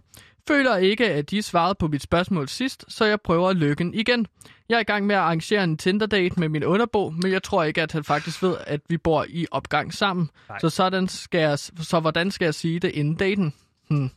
[0.49, 4.27] Føler ikke, at de svarede på mit spørgsmål sidst, så jeg prøver lykken igen.
[4.69, 7.65] Jeg er i gang med at arrangere en Tinder-date med min underbo, men jeg tror
[7.65, 10.31] ikke, at han faktisk ved, at vi bor i opgang sammen.
[10.49, 10.59] Nej.
[10.59, 13.55] Så, sådan skal jeg, så hvordan skal jeg sige det inden daten?
[13.89, 14.11] Hmm.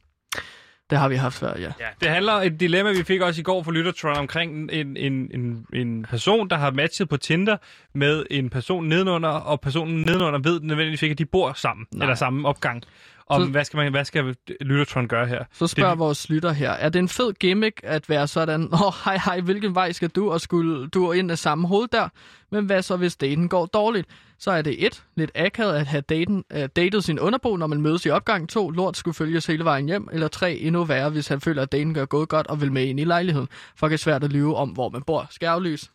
[0.90, 1.72] Det har vi haft før, ja.
[1.80, 5.28] Ja, det handler et dilemma, vi fik også i går fra Lyttertron omkring en, en,
[5.40, 7.58] en, en person, der har matchet på Tinder
[7.96, 11.86] med en person nedenunder, og personen nedenunder ved nødvendigvis ikke, at de bor sammen.
[11.94, 12.06] Nej.
[12.06, 12.84] eller samme opgang.
[13.28, 15.44] Om, Så- hvad, skal man, hvad skal Lyttertron gøre her?
[15.54, 18.82] Så spørger Det- vores lytter her, er det en fed gimmick at være sådan, åh
[18.88, 22.10] oh, hej hej, hvilken vej skal du, og skulle du ind af samme hoved der?
[22.52, 24.08] Men hvad så, hvis daten går dårligt?
[24.44, 27.82] Så er det et, lidt akavet at have daten, uh, datet sin underbo, når man
[27.82, 28.50] mødes i opgang.
[28.50, 30.10] To, lort skulle følges hele vejen hjem.
[30.12, 32.86] Eller tre, endnu værre, hvis han føler, at daten gør gået godt og vil med
[32.86, 33.48] ind i lejligheden.
[33.76, 35.30] For det er svært at lyve om, hvor man bor.
[35.41, 35.89] Aflyse?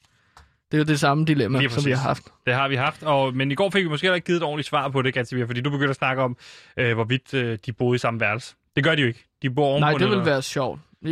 [0.71, 2.23] Det er jo det samme dilemma, som vi har haft.
[2.47, 4.43] Det har vi haft, og, men i går fik vi måske heller ikke givet et
[4.43, 6.37] ordentligt svar på det, Gatsby, fordi du begyndte at snakke om,
[6.77, 8.55] øh, hvorvidt øh, de boede i samme værelse.
[8.77, 9.25] Det gør de jo ikke.
[9.43, 10.81] De bor ovenpå Nej, det vil være sjovt.
[11.05, 11.09] Ja,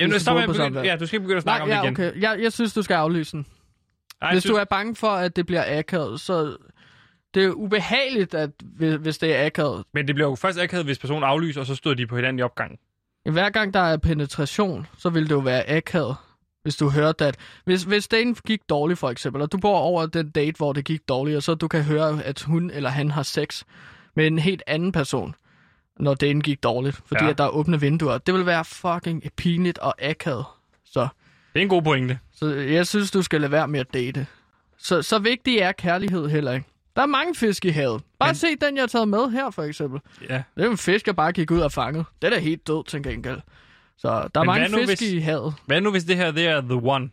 [0.00, 0.90] Jamen, hvis så du begynde, værelse.
[0.90, 2.10] ja, du skal begynde at snakke Nej, om ja, det igen.
[2.10, 2.22] okay.
[2.22, 3.46] Jeg, jeg synes, du skal aflyse den.
[4.22, 6.56] Ej, Hvis synes- du er bange for, at det bliver akavet, så
[7.34, 8.50] det er ubehageligt, at,
[9.00, 9.84] hvis det er akavet.
[9.94, 12.38] Men det bliver jo først akavet, hvis personen aflyser, og så stod de på hinanden
[12.38, 12.78] i opgang.
[13.30, 16.16] Hver gang der er penetration, så vil det jo være akavet,
[16.62, 17.36] hvis du hørte, at...
[17.64, 20.84] Hvis, hvis daten gik dårligt, for eksempel, og du bor over den date, hvor det
[20.84, 23.62] gik dårligt, og så du kan høre, at hun eller han har sex
[24.16, 25.34] med en helt anden person,
[26.00, 27.30] når daten gik dårligt, fordi ja.
[27.30, 28.18] at der er åbne vinduer.
[28.18, 30.44] Det vil være fucking pinligt og akavet.
[31.56, 32.18] Det er en god pointe.
[32.34, 34.26] så jeg synes, du skal lade være med at date.
[34.78, 36.66] Så, så vigtig er kærlighed heller ikke.
[36.96, 38.02] Der er mange fisk i havet.
[38.18, 40.00] Bare Men- se den, jeg har taget med her, for eksempel.
[40.30, 40.42] Ja.
[40.56, 42.04] Det er en fisk, jeg bare gik ud og fanget.
[42.22, 43.40] Den er helt død, til gengæld.
[43.98, 45.54] Så der er Men mange fisk hvis- i havet.
[45.66, 47.10] Hvad nu, hvis det her det er the one?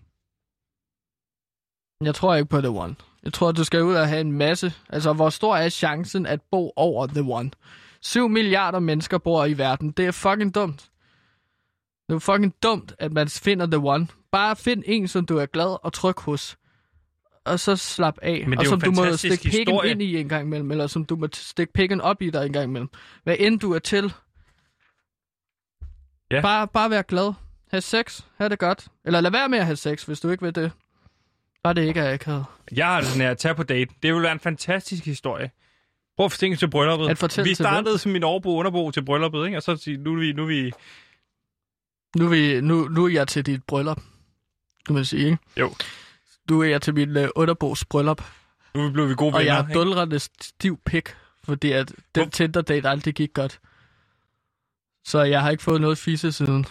[2.05, 2.95] Jeg tror ikke på The One.
[3.23, 4.73] Jeg tror, du skal ud og have en masse...
[4.89, 7.51] Altså, hvor stor er chancen at bo over The One?
[8.01, 9.91] 7 milliarder mennesker bor i verden.
[9.91, 10.89] Det er fucking dumt.
[12.09, 14.07] Det er fucking dumt, at man finder The One.
[14.31, 16.57] Bare find en, som du er glad og tryg hos.
[17.45, 18.43] Og så slap af.
[18.47, 20.71] Men og som du må stikke pikken ind i en gang imellem.
[20.71, 22.89] Eller som du må stikke pikken op i dig en gang imellem.
[23.23, 24.13] Hvad end du er til.
[26.31, 26.41] Ja.
[26.41, 27.33] Bare, bare vær glad.
[27.71, 28.21] Ha' sex.
[28.37, 28.87] Ha' det godt.
[29.05, 30.71] Eller lad være med at have sex, hvis du ikke vil det.
[31.63, 32.45] Bare det ikke er akavet.
[32.75, 33.93] Jeg har det sådan her, at tage på date.
[34.03, 35.51] Det vil være en fantastisk historie.
[36.17, 37.23] Prøv at tænke til brylluppet.
[37.23, 39.57] At vi startede som min overbo underbo til brylluppet, ikke?
[39.57, 40.71] og så sige, nu er vi, nu er vi...
[42.15, 44.01] Nu er, vi, nu, nu er jeg til dit bryllup,
[44.85, 45.37] kan man sige, ikke?
[45.59, 45.71] Jo.
[46.49, 48.21] Du er jeg til min uh, underbos bryllup,
[48.75, 49.53] Nu blev vi gode og venner.
[49.53, 49.79] jeg er ikke?
[49.79, 53.59] dulrende stiv pik, fordi at den Tinder-date aldrig gik godt.
[55.05, 56.65] Så jeg har ikke fået noget fisse siden.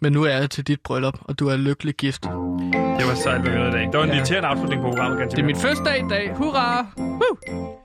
[0.00, 2.22] Men nu er jeg til dit bryllup, og du er lykkelig gift.
[2.22, 3.86] Det var sejt, nåede i dag.
[3.86, 4.16] Det var en Ja.
[4.16, 6.36] irriterende afslutning på programmet, Det er min første dag i dag.
[6.36, 6.86] Hurra!
[6.98, 7.80] Woo!